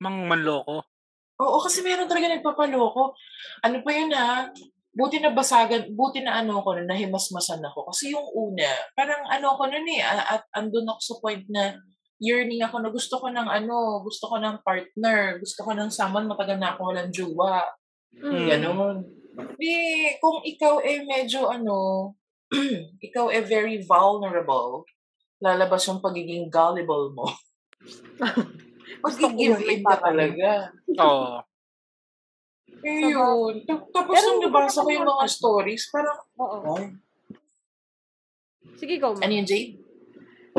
[0.00, 0.82] mang manloko.
[1.38, 3.12] Oo, kasi meron talaga nagpapaloko.
[3.62, 4.48] Ano pa yun ha?
[4.96, 7.92] Buti na basagan, buti na ano ko na nahimasmasan ako.
[7.92, 8.66] Kasi yung una,
[8.96, 11.76] parang ano ko nun eh, at andun ako sa point na
[12.22, 16.30] yearning ako na gusto ko ng ano, gusto ko ng partner, gusto ko ng someone
[16.30, 17.66] matagal na ako walang jowa.
[18.14, 18.46] Mm.
[18.46, 18.96] Ganon.
[19.58, 19.74] Di,
[20.22, 22.12] kung ikaw eh medyo ano,
[23.06, 24.86] ikaw eh very vulnerable,
[25.42, 27.26] lalabas yung pagiging gullible mo.
[29.02, 30.70] Gusto ko Mag-give yun, in ka talaga.
[30.94, 31.42] Oo.
[32.86, 33.54] Eh, yun.
[33.66, 36.74] Ta- Tapos Pero nung nabasa ko yung mga stories, parang, Oo.
[38.78, 39.18] Sige, go.
[39.18, 39.81] ano yun, Jade?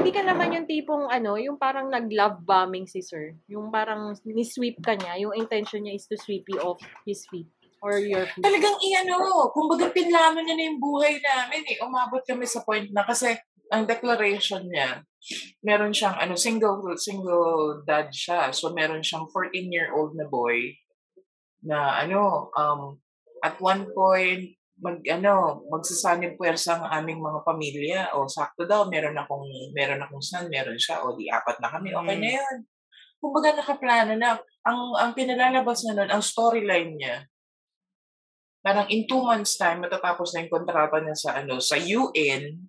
[0.04, 3.40] Hindi ka naman yung tipong ano, yung parang nag-love bombing si sir.
[3.48, 6.76] Yung parang ni-sweep ka niya, yung intention niya is to sweep you off
[7.08, 7.48] his feet
[7.80, 8.44] or your feet.
[8.44, 11.80] Talagang iano, kumbaga pinlano niya na yung buhay namin eh.
[11.80, 13.32] Umabot kami sa point na kasi
[13.72, 15.08] ang declaration niya,
[15.64, 18.52] meron siyang ano, single single dad siya.
[18.52, 20.68] So meron siyang 14-year-old na boy
[21.64, 23.00] na ano, um,
[23.40, 24.52] at one point,
[24.82, 28.02] mag ano, magsasanib puwersa ang aming mga pamilya.
[28.18, 29.46] O sakto daw, meron akong
[29.76, 31.94] meron akong son, meron siya, o di apat na kami.
[31.94, 32.58] Okay na 'yun.
[33.22, 34.40] Kumbaga nakaplano na.
[34.64, 37.28] Ang ang pinalalabas na nun, ang storyline niya,
[38.64, 42.64] parang in two months time, matatapos na yung kontrata niya sa ano, sa UN.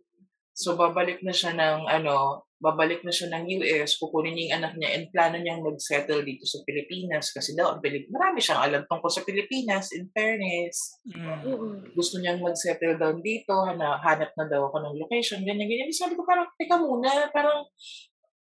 [0.54, 4.72] So, babalik na siya ng, ano, babalik na siya ng US, kukunin niya yung anak
[4.80, 7.28] niya, and plano niyang mag-settle dito sa Pilipinas.
[7.28, 10.96] Kasi daw, ang Pilip marami siyang alam tungkol sa Pilipinas, in fairness.
[11.12, 11.92] Mm.
[11.92, 15.92] Gusto niyang mag-settle down dito, hana, hanap na daw ako ng location, ganyan, ganyan.
[15.92, 17.68] Sabi ko parang, teka muna, parang,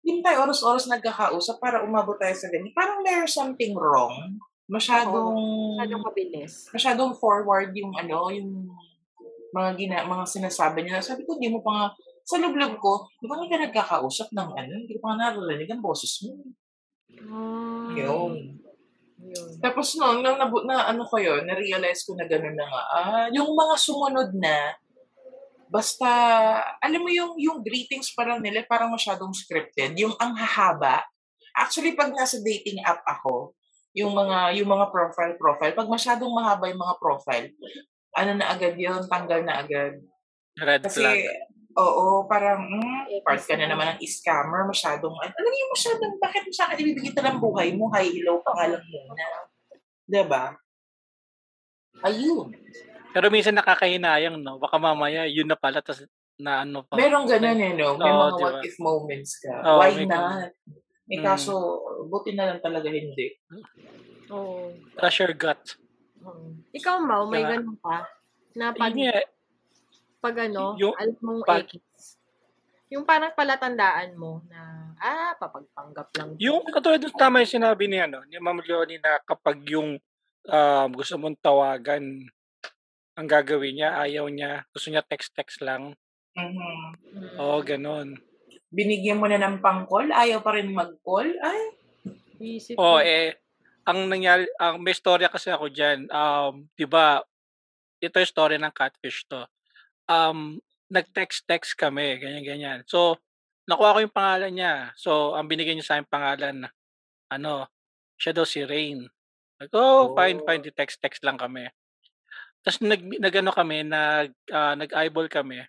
[0.06, 2.70] hindi tayo oras-oras nagkakausap para umabot tayo sa ganyan.
[2.70, 4.38] Parang there's something wrong.
[4.70, 5.34] Masyadong,
[5.82, 6.70] Masyadong mabilis.
[6.70, 8.70] masyadong forward yung ano, yung
[9.50, 11.02] mga gina, mga sinasabi niya.
[11.02, 11.86] Sabi ko, hindi mo pa nga,
[12.26, 15.70] sa loob ko, di ba nga ka nagkakausap ng ano, hindi ko pa nga naririnig
[15.70, 16.42] ang boses mo.
[17.30, 18.58] Ah, Yun.
[19.22, 19.48] yun.
[19.62, 22.82] Tapos no, nung nabu, na ano ko yun, na-realize ko na gano'n na nga.
[22.90, 24.74] Ah, yung mga sumunod na,
[25.70, 26.10] basta,
[26.82, 29.94] alam mo yung, yung greetings parang nila, parang masyadong scripted.
[29.94, 31.06] Yung ang hahaba.
[31.54, 33.54] Actually, pag nasa dating app ako,
[33.96, 37.48] yung mga yung mga profile profile pag masyadong mahaba yung mga profile
[38.12, 39.96] ano na agad yun tanggal na agad
[40.60, 41.24] Red kasi flag.
[41.76, 46.52] Oo parang mm, part ka na naman ng scammer masyadong ano yung masyadong bakit mo
[46.52, 49.24] sa akin ibibigay ito lang buhay mo hi hello pa nga lang muna
[50.04, 50.44] diba
[52.02, 52.52] ayun
[53.10, 54.60] Pero minsan nakakahinayang, no?
[54.60, 56.04] Baka mamaya, yun na pala, tas
[56.36, 57.00] na ano pa.
[57.00, 57.96] Merong ganun eh, no?
[57.96, 58.60] May Oo, mga di what ba?
[58.60, 59.56] if moments ka.
[59.56, 60.52] Oo, Why may not?
[61.08, 61.24] Eh Mm.
[61.24, 61.52] kaso,
[62.12, 63.32] buti na lang talaga hindi.
[64.28, 64.68] Oo.
[65.00, 65.80] Trust your gut.
[66.76, 68.04] Ikaw, Mau, may Kaya- ganun pa?
[68.52, 69.16] Na pag, nga,
[70.26, 72.18] pag ano, Yung- alam mong pag- X.
[72.90, 76.28] Yung parang palatandaan mo na, ah, papagpanggap lang.
[76.38, 79.98] Yung katulad ng tama yung sinabi ni ano, ni Ma'am Leonie na kapag yung
[80.46, 82.26] um, gusto mong tawagan,
[83.16, 85.98] ang gagawin niya, ayaw niya, gusto niya text-text lang.
[86.38, 86.54] Mhm.
[87.16, 87.36] Mm.
[87.40, 88.08] Oo, ganun.
[88.70, 91.32] Binigyan mo na ng pang-call, ayaw pa rin mag-call.
[91.42, 91.60] Ay,
[92.36, 93.02] Isip Oo, mo.
[93.02, 93.32] eh,
[93.82, 97.24] ang nangyari, ang may storya kasi ako dyan, um, di ba,
[97.96, 99.40] ito yung story ng catfish to.
[100.06, 102.86] Um, nag-text-text kami, ganyan-ganyan.
[102.86, 103.18] So,
[103.66, 104.74] nakuha ko yung pangalan niya.
[104.94, 106.56] So, ang binigay niya sa akin pangalan,
[107.30, 107.66] ano,
[108.18, 109.06] siya daw si Rain.
[109.58, 110.46] Like, oh, fine, Oh.
[110.46, 111.66] fine, di text-text lang kami.
[112.62, 115.62] Tapos nag, nag-ano kami, nag, ah, nag-eyeball kami.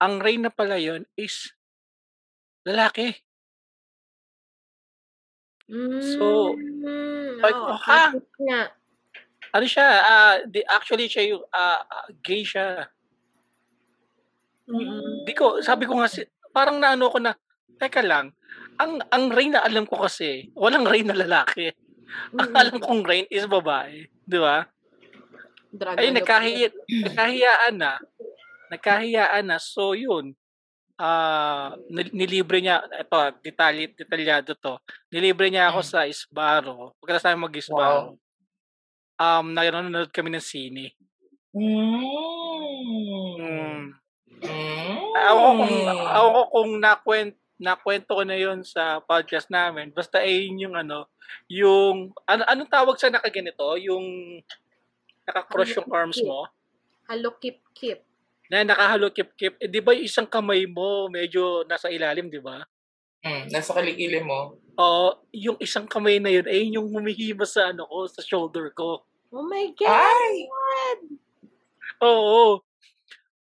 [0.00, 1.52] Ang Rain na pala yun is
[2.66, 3.18] lalaki.
[6.00, 8.16] So, Mm, like, oh, ha?
[9.52, 11.84] Ano siya, ah, di, actually siya yung, ah,
[12.24, 12.88] gay siya.
[14.68, 15.24] Mm-mm.
[15.24, 17.32] Di ko, sabi ko nga, si- parang naano ko na,
[17.80, 18.30] teka lang,
[18.76, 21.72] ang ang rain na alam ko kasi, walang rain na lalaki.
[22.40, 22.56] Ang Mm-mm.
[22.56, 24.08] alam kong rain is babae.
[24.24, 24.64] Di ba?
[25.68, 26.68] Drug Ay, ano nagkahiya,
[27.04, 28.00] nagkahiyaan na.
[28.72, 29.60] Nagkahiyaan na.
[29.60, 30.32] So, yun.
[31.92, 34.80] Nil- nilibre niya, ito, detalye, detalyado to.
[35.12, 35.88] Nilibre niya ako Mm.
[35.92, 36.96] sa Isbaro.
[36.96, 38.00] Pagkatapos namin mag-Isbaro,
[39.20, 40.96] um, nanonood kami ng sine.
[41.52, 42.02] Mm.
[42.08, 43.17] Mm.
[44.42, 44.96] Mm.
[45.18, 49.90] Ako kung, ako kung nakwent, nakwento ko na yun sa podcast namin.
[49.90, 51.10] Basta ay yun yung ano,
[51.50, 53.74] yung, ano, anong tawag sa nakaganito?
[53.82, 54.38] Yung
[55.26, 56.46] naka-cross yung arms mo?
[57.10, 58.04] Hello, keep, keep.
[58.48, 59.60] Na nakahalo kip-kip.
[59.60, 62.64] Eh, di ba yung isang kamay mo medyo nasa ilalim, di ba?
[63.20, 64.56] Mm, nasa kalikili mo.
[64.78, 69.02] Oo, yung isang kamay na yun, ay yung humihima sa ano ko, sa shoulder ko.
[69.28, 69.90] Oh my God!
[69.90, 70.48] Ay!
[72.00, 72.62] Oo.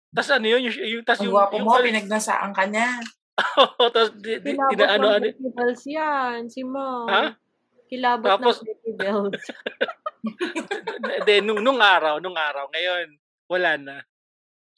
[0.09, 2.97] Tas ano yun, yung, yung tas Ang yung, gwapo yung, mo, pinagnasaan ka niya.
[3.95, 7.07] tas, di, di, Kilabot ina, ano, ano, decibels yan, si Mom.
[7.07, 7.37] Ha?
[7.87, 9.43] Kilabot Tapos- ng decibels.
[11.29, 13.07] de, nung, nung araw, nung araw, ngayon,
[13.47, 13.97] wala na.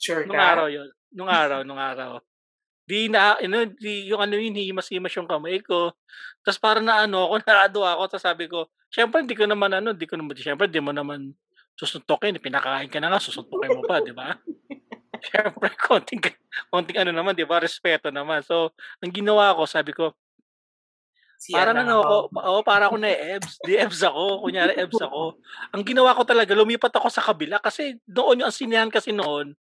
[0.01, 0.45] Sure Nung ka?
[0.57, 0.89] araw yun.
[1.13, 2.21] Nung araw, nung araw.
[2.89, 5.95] Di na, ano, di, yung ano yun, himas-himas yung kamay ko.
[6.43, 8.03] Tapos parang na ano ako, narado ako.
[8.11, 11.31] Tapos sabi ko, syempre, hindi ko naman ano, hindi ko naman, syempre, di mo naman
[11.79, 12.37] susuntokin.
[12.43, 14.35] Pinakain ka na nga, susuntokin mo pa, di ba?
[15.29, 16.21] syempre, konting,
[16.73, 17.61] konting ano naman, di ba?
[17.61, 18.41] Respeto naman.
[18.45, 20.13] So, ang ginawa ko, sabi ko,
[21.41, 22.37] Si Parang ano ako, ako.
[22.37, 23.57] oo, para ako na ebs.
[23.65, 25.41] Di ebs ako, kunyari ebs ako.
[25.73, 29.57] Ang ginawa ko talaga, lumipat ako sa kabila kasi doon yung ang sinihan kasi noon,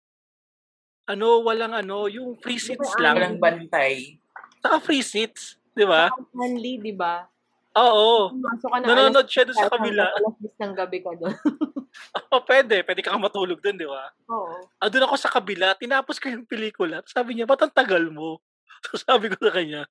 [1.11, 3.19] ano, walang ano, yung free seats lang.
[3.19, 4.23] Walang bantay.
[4.63, 6.15] Saka free seats, di ba?
[6.31, 7.27] Manly, di ba?
[7.75, 8.31] Oo.
[8.31, 10.05] Pumasok ka na Nanonood siya doon sa kabila.
[10.19, 11.35] Alas 10 ng gabi ka doon.
[12.31, 12.77] Oo, pwede.
[12.87, 14.15] Pwede kang matulog doon, di ba?
[14.31, 14.71] Oo.
[14.79, 17.03] Ah, doon ako sa kabila, tinapos ko yung pelikula.
[17.11, 18.39] Sabi niya, ba't ang tagal mo?
[18.85, 19.89] So sabi ko sa kanya,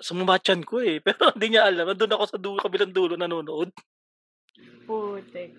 [0.00, 0.96] sumumachan ko eh.
[1.04, 1.92] Pero hindi niya alam.
[1.92, 3.68] Doon ako sa dulo, kabilang dulo nanonood.
[4.88, 5.52] Putik.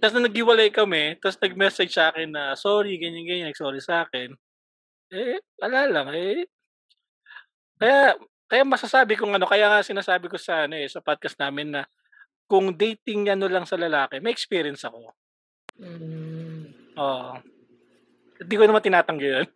[0.00, 4.32] Tapos na naghiwalay kami, tapos nag-message sa akin na, sorry, ganyan, ganyan, sorry sa akin.
[5.12, 6.48] Eh, wala lang, eh.
[7.76, 8.16] Kaya,
[8.50, 11.86] kaya masasabi kong ano, kaya nga sinasabi ko sa, ano, eh, sa podcast namin na,
[12.50, 15.14] kung dating ano lang sa lalaki, may experience ako.
[15.78, 16.66] Mm.
[16.98, 17.38] Oo.
[18.42, 19.46] Hindi ko naman tinatanggi yun.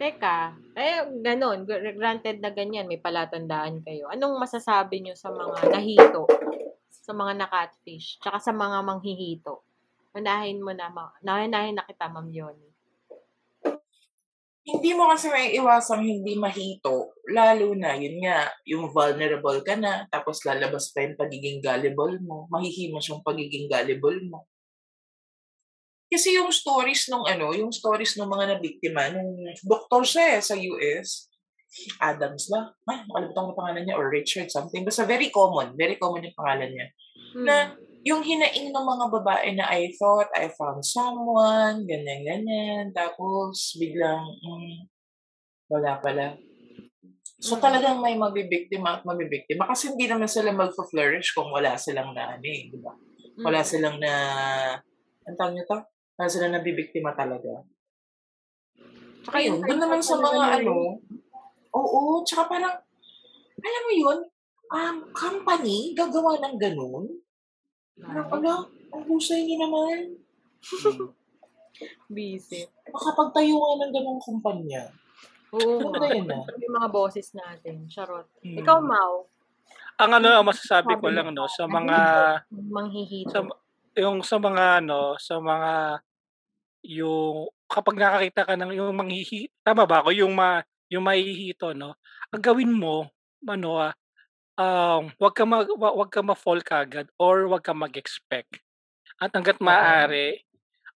[0.00, 4.08] Teka, eh, ganun, gr- granted na ganyan, may palatandaan kayo.
[4.08, 6.24] Anong masasabi nyo sa mga nahito?
[6.88, 8.16] Sa mga na-catfish?
[8.16, 9.60] Tsaka sa mga manghihito?
[10.16, 12.71] Unahin mo na, ma- naunahin na kita, Ma'am Yoni.
[14.62, 17.18] Hindi mo kasi may iwasang hindi mahito.
[17.26, 22.46] Lalo na, yun nga, yung vulnerable ka na, tapos lalabas pa yung pagiging gullible mo.
[22.46, 24.46] Mahihimos yung pagiging gullible mo.
[26.06, 29.34] Kasi yung stories nung ano, yung stories ng mga nabiktima, nung
[29.66, 31.32] doktor siya eh, sa US,
[31.98, 32.70] Adams ba?
[32.86, 34.84] Ah, nakalimutan ko pangalan niya, or Richard something.
[34.84, 36.86] Basta very common, very common yung pangalan niya.
[37.32, 37.44] Hmm.
[37.48, 37.56] Na
[38.02, 44.90] yung hinaing ng mga babae na I thought I found someone, ganyan-ganyan, tapos biglang, mm,
[45.70, 46.34] wala pala.
[47.42, 47.62] So Mm.
[47.62, 52.46] talagang may mabibiktima at mabibiktima kasi hindi naman sila magpa-flourish kung wala silang na ano
[52.46, 52.94] eh, di ba?
[53.42, 53.68] Wala Mm.
[53.70, 54.12] silang na,
[55.26, 55.78] ang tawag nyo to?
[56.18, 57.62] Wala silang nabibiktima talaga.
[59.22, 60.98] Tsaka yung doon naman sa mga ano,
[61.70, 62.74] oo, tsaka parang,
[63.62, 64.18] alam mo yun,
[64.74, 67.06] um, company, gagawa ng ganun.
[68.00, 68.54] Parang, ala,
[68.92, 70.16] ang husay niyo naman.
[72.14, 72.68] Busy.
[72.88, 74.92] Makapagtayo nga ng ganung kumpanya.
[75.52, 76.44] Oo Ano na yun ah?
[76.56, 77.84] Yung mga bosses natin.
[77.90, 78.28] Charot.
[78.40, 78.62] Mm.
[78.64, 79.28] Ikaw, Mau,
[80.00, 81.98] Ang ano, ang masasabi ko lang, no, sa mga,
[82.48, 83.28] manghihito.
[83.28, 83.44] sa,
[84.00, 86.00] yung sa mga ano, sa mga
[86.82, 90.58] yung kapag nakakita ka ng yung manghihi tama ba ako yung ma
[90.90, 91.94] yung mahihito no
[92.34, 93.06] ang gawin mo
[93.46, 93.94] ano ah,
[94.62, 98.62] um wag ka mag wa- wag ka ma-fall kagad or wag ka mag-expect
[99.18, 100.46] at hangga't maaari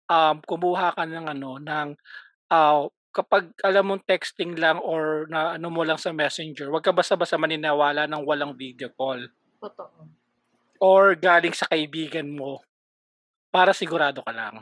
[0.07, 1.89] um kumuha ka ng ano ng
[2.55, 6.95] ah, kapag alam mong texting lang or na ano mo lang sa messenger wag ka
[6.95, 9.27] basta-basta maniniwala ng walang video call
[9.59, 10.07] Totoo.
[10.79, 12.62] or galing sa kaibigan mo
[13.57, 14.61] para sigurado ka lang.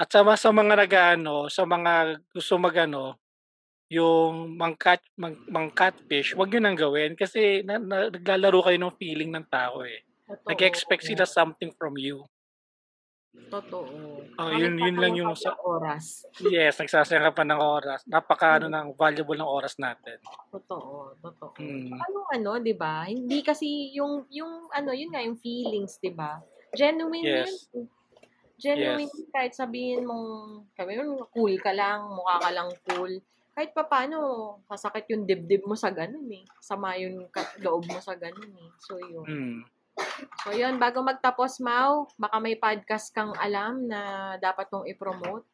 [0.00, 3.20] At sa, sa mga nag-ano, sa mga gusto magano,
[3.92, 8.78] yung mang, cat, mang, mang catfish, wag yun ang gawin kasi na, na, naglalaro kayo
[8.80, 10.00] ng feeling ng tao eh.
[10.24, 10.48] Totoo.
[10.48, 12.24] Nag-expect sila something from you.
[13.52, 13.84] Totoo.
[14.40, 16.24] Oh, yun- yun lang yung sa oras.
[16.40, 18.00] Yes, nagsasayang pa ng oras.
[18.08, 20.20] Napaka ano ng valuable ng oras natin.
[20.52, 21.56] Totoo, totoo.
[21.60, 21.96] Mm.
[21.96, 23.08] Anong ano, 'di ba?
[23.08, 26.40] Hindi kasi yung yung ano, yun nga yung feelings, 'di ba?
[26.72, 27.68] Genuine Yes.
[27.72, 27.88] yun.
[28.56, 30.96] Genuine kahit sabihin mong kami
[31.32, 33.20] cool ka lang, mukha ka lang cool.
[33.52, 34.18] Kahit pa paano,
[34.64, 36.44] sasakit yung dibdib mo sa ganun eh.
[36.58, 37.28] Sama yung
[37.60, 38.70] loob mo sa ganun eh.
[38.80, 39.26] So, yun.
[39.28, 39.58] Mm.
[40.40, 40.80] So, yun.
[40.80, 45.44] Bago magtapos, Mau, baka may podcast kang alam na dapat mong i-promote.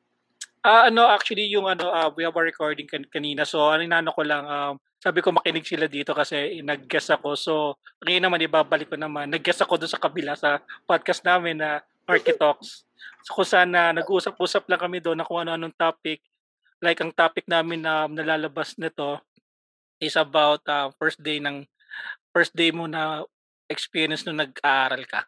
[0.58, 3.46] Ah, ano actually yung ano ah, we have a recording kan- kanina.
[3.46, 7.38] So ano inano ko lang um sabi ko makinig sila dito kasi nag-guest ako.
[7.38, 9.30] So ngayon naman ibabalik ko naman.
[9.30, 12.82] Nag-guest ako doon sa kabila sa podcast namin na Market Talks.
[13.22, 16.20] So kung saan na nag-usap-usap lang kami doon na kung ano-anong topic.
[16.78, 19.18] Like ang topic namin na nalalabas nito
[19.98, 21.66] is about uh, first day ng
[22.30, 23.26] first day mo na
[23.66, 25.26] experience nung nag-aaral ka.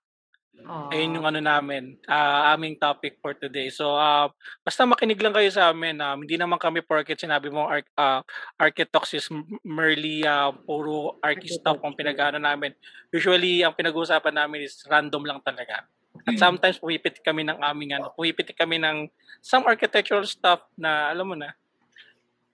[0.69, 0.93] Oh.
[0.93, 3.73] Ayun yung ano namin, ah, aming topic for today.
[3.73, 4.29] So, ah,
[4.61, 5.97] basta makinig lang kayo sa amin.
[6.05, 8.21] Um, hindi naman kami porket sinabi mo arch, uh,
[8.61, 9.27] Architox is
[9.65, 12.77] merely ah, puro archi stuff ang pinag namin.
[13.09, 15.89] Usually, ang pinag-uusapan namin is random lang talaga.
[16.27, 19.09] At sometimes pumipiti kami ng aming ano, pumipiti kami ng
[19.41, 21.55] some architectural stuff na alam mo na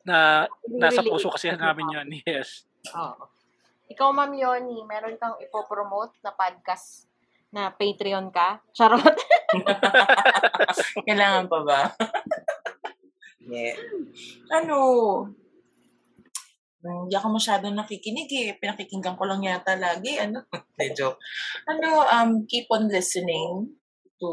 [0.06, 2.08] na nasa puso kasi namin yun.
[2.26, 2.62] Yes.
[2.94, 3.26] Oo.
[3.86, 7.06] Ikaw, Ma'am Yoni, meron kang ipopromote na podcast
[7.54, 8.62] na Patreon ka?
[8.74, 9.14] Charot.
[11.06, 11.80] Kailangan pa ba?
[13.50, 13.78] yeah.
[14.50, 14.78] Ano?
[16.86, 18.48] Hindi ako masyadong nakikinig eh.
[18.56, 20.18] Pinakikinggan ko lang yata lagi.
[20.20, 20.46] Ano?
[20.76, 21.18] Hindi, joke.
[21.66, 23.74] Ano, um, keep on listening
[24.20, 24.30] to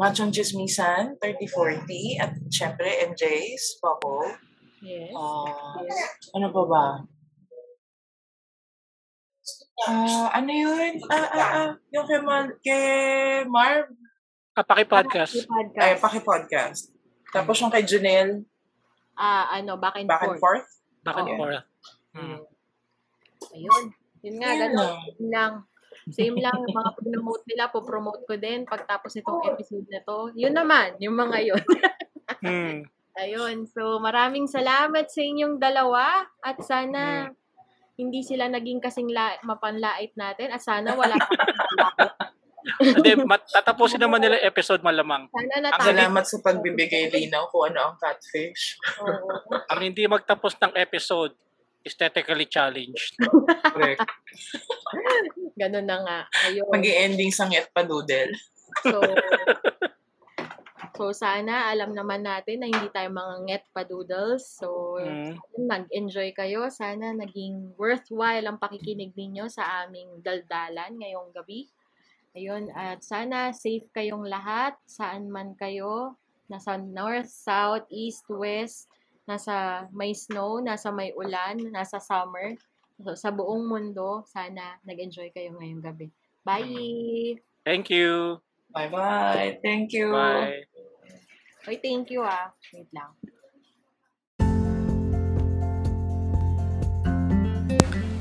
[0.00, 4.32] Machong Chismisan, 3040, at syempre, MJ's, Bubble.
[4.80, 5.12] yes.
[5.12, 5.76] Ah,
[6.40, 6.86] ano pa ba?
[9.84, 10.96] Ah, ano yun?
[11.08, 12.84] Ah, ah, ah, yung kay, Mar- kay
[13.44, 13.92] Marv,
[14.50, 15.46] Kapaki podcast.
[15.46, 15.78] Podcast.
[15.78, 16.80] ay, paki-podcast.
[17.30, 18.42] Tapos yung kay Janelle,
[19.20, 20.64] Ah, ano, back and back and forth.
[20.64, 20.68] forth.
[21.04, 21.36] Back and Okay.
[21.36, 21.64] forth.
[22.10, 22.38] Hmm.
[23.52, 23.84] Ayun.
[24.20, 24.76] Yun nga, Yun ganun.
[24.80, 24.96] lang.
[25.12, 25.52] Yun lang.
[26.10, 30.32] Same lang, yung mga promote nila, po-promote ko din pagtapos nitong episode na to.
[30.34, 31.64] Yun naman, yung mga yun.
[32.40, 32.86] Hmm.
[33.18, 33.66] Ayun.
[33.68, 37.28] So, maraming salamat sa inyong dalawa at sana
[37.98, 41.18] hindi sila naging kasing la- mapanlait natin at sana wala.
[42.78, 45.26] Hindi, mat- tatapusin naman nila episode malamang.
[45.26, 48.78] Sana Ang salamat sa pagbibigay linaw kung ano ang catfish.
[49.00, 49.50] Oo.
[49.66, 51.34] Ang hindi magtapos ng episode,
[51.80, 53.16] aesthetically challenged.
[53.64, 54.04] Correct.
[55.56, 56.18] Ganun na nga.
[56.44, 56.68] Ayun.
[56.68, 58.32] mag ending sa nget pa doodle.
[58.84, 59.00] So,
[60.92, 64.60] so sana alam naman natin na hindi tayo mga nget padoodles.
[64.60, 65.40] So, Hmm.
[65.56, 66.68] nag-enjoy kayo.
[66.68, 71.64] Sana naging worthwhile ang pakikinig ninyo sa aming daldalan ngayong gabi.
[72.30, 76.14] Ayun, at sana safe kayong lahat, saan man kayo,
[76.46, 78.86] nasa north, south, east, west,
[79.26, 82.54] nasa may snow, nasa may ulan, nasa summer.
[83.02, 86.06] So, sa buong mundo, sana nag-enjoy kayo ngayong gabi.
[86.46, 87.34] Bye!
[87.66, 88.38] Thank you.
[88.70, 89.58] Bye-bye.
[89.66, 90.14] Thank you.
[90.14, 90.70] Bye.
[91.66, 92.54] Oy, thank you ah.
[92.70, 93.10] Wait lang.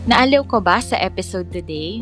[0.10, 2.02] Naaliw ko ba sa episode today?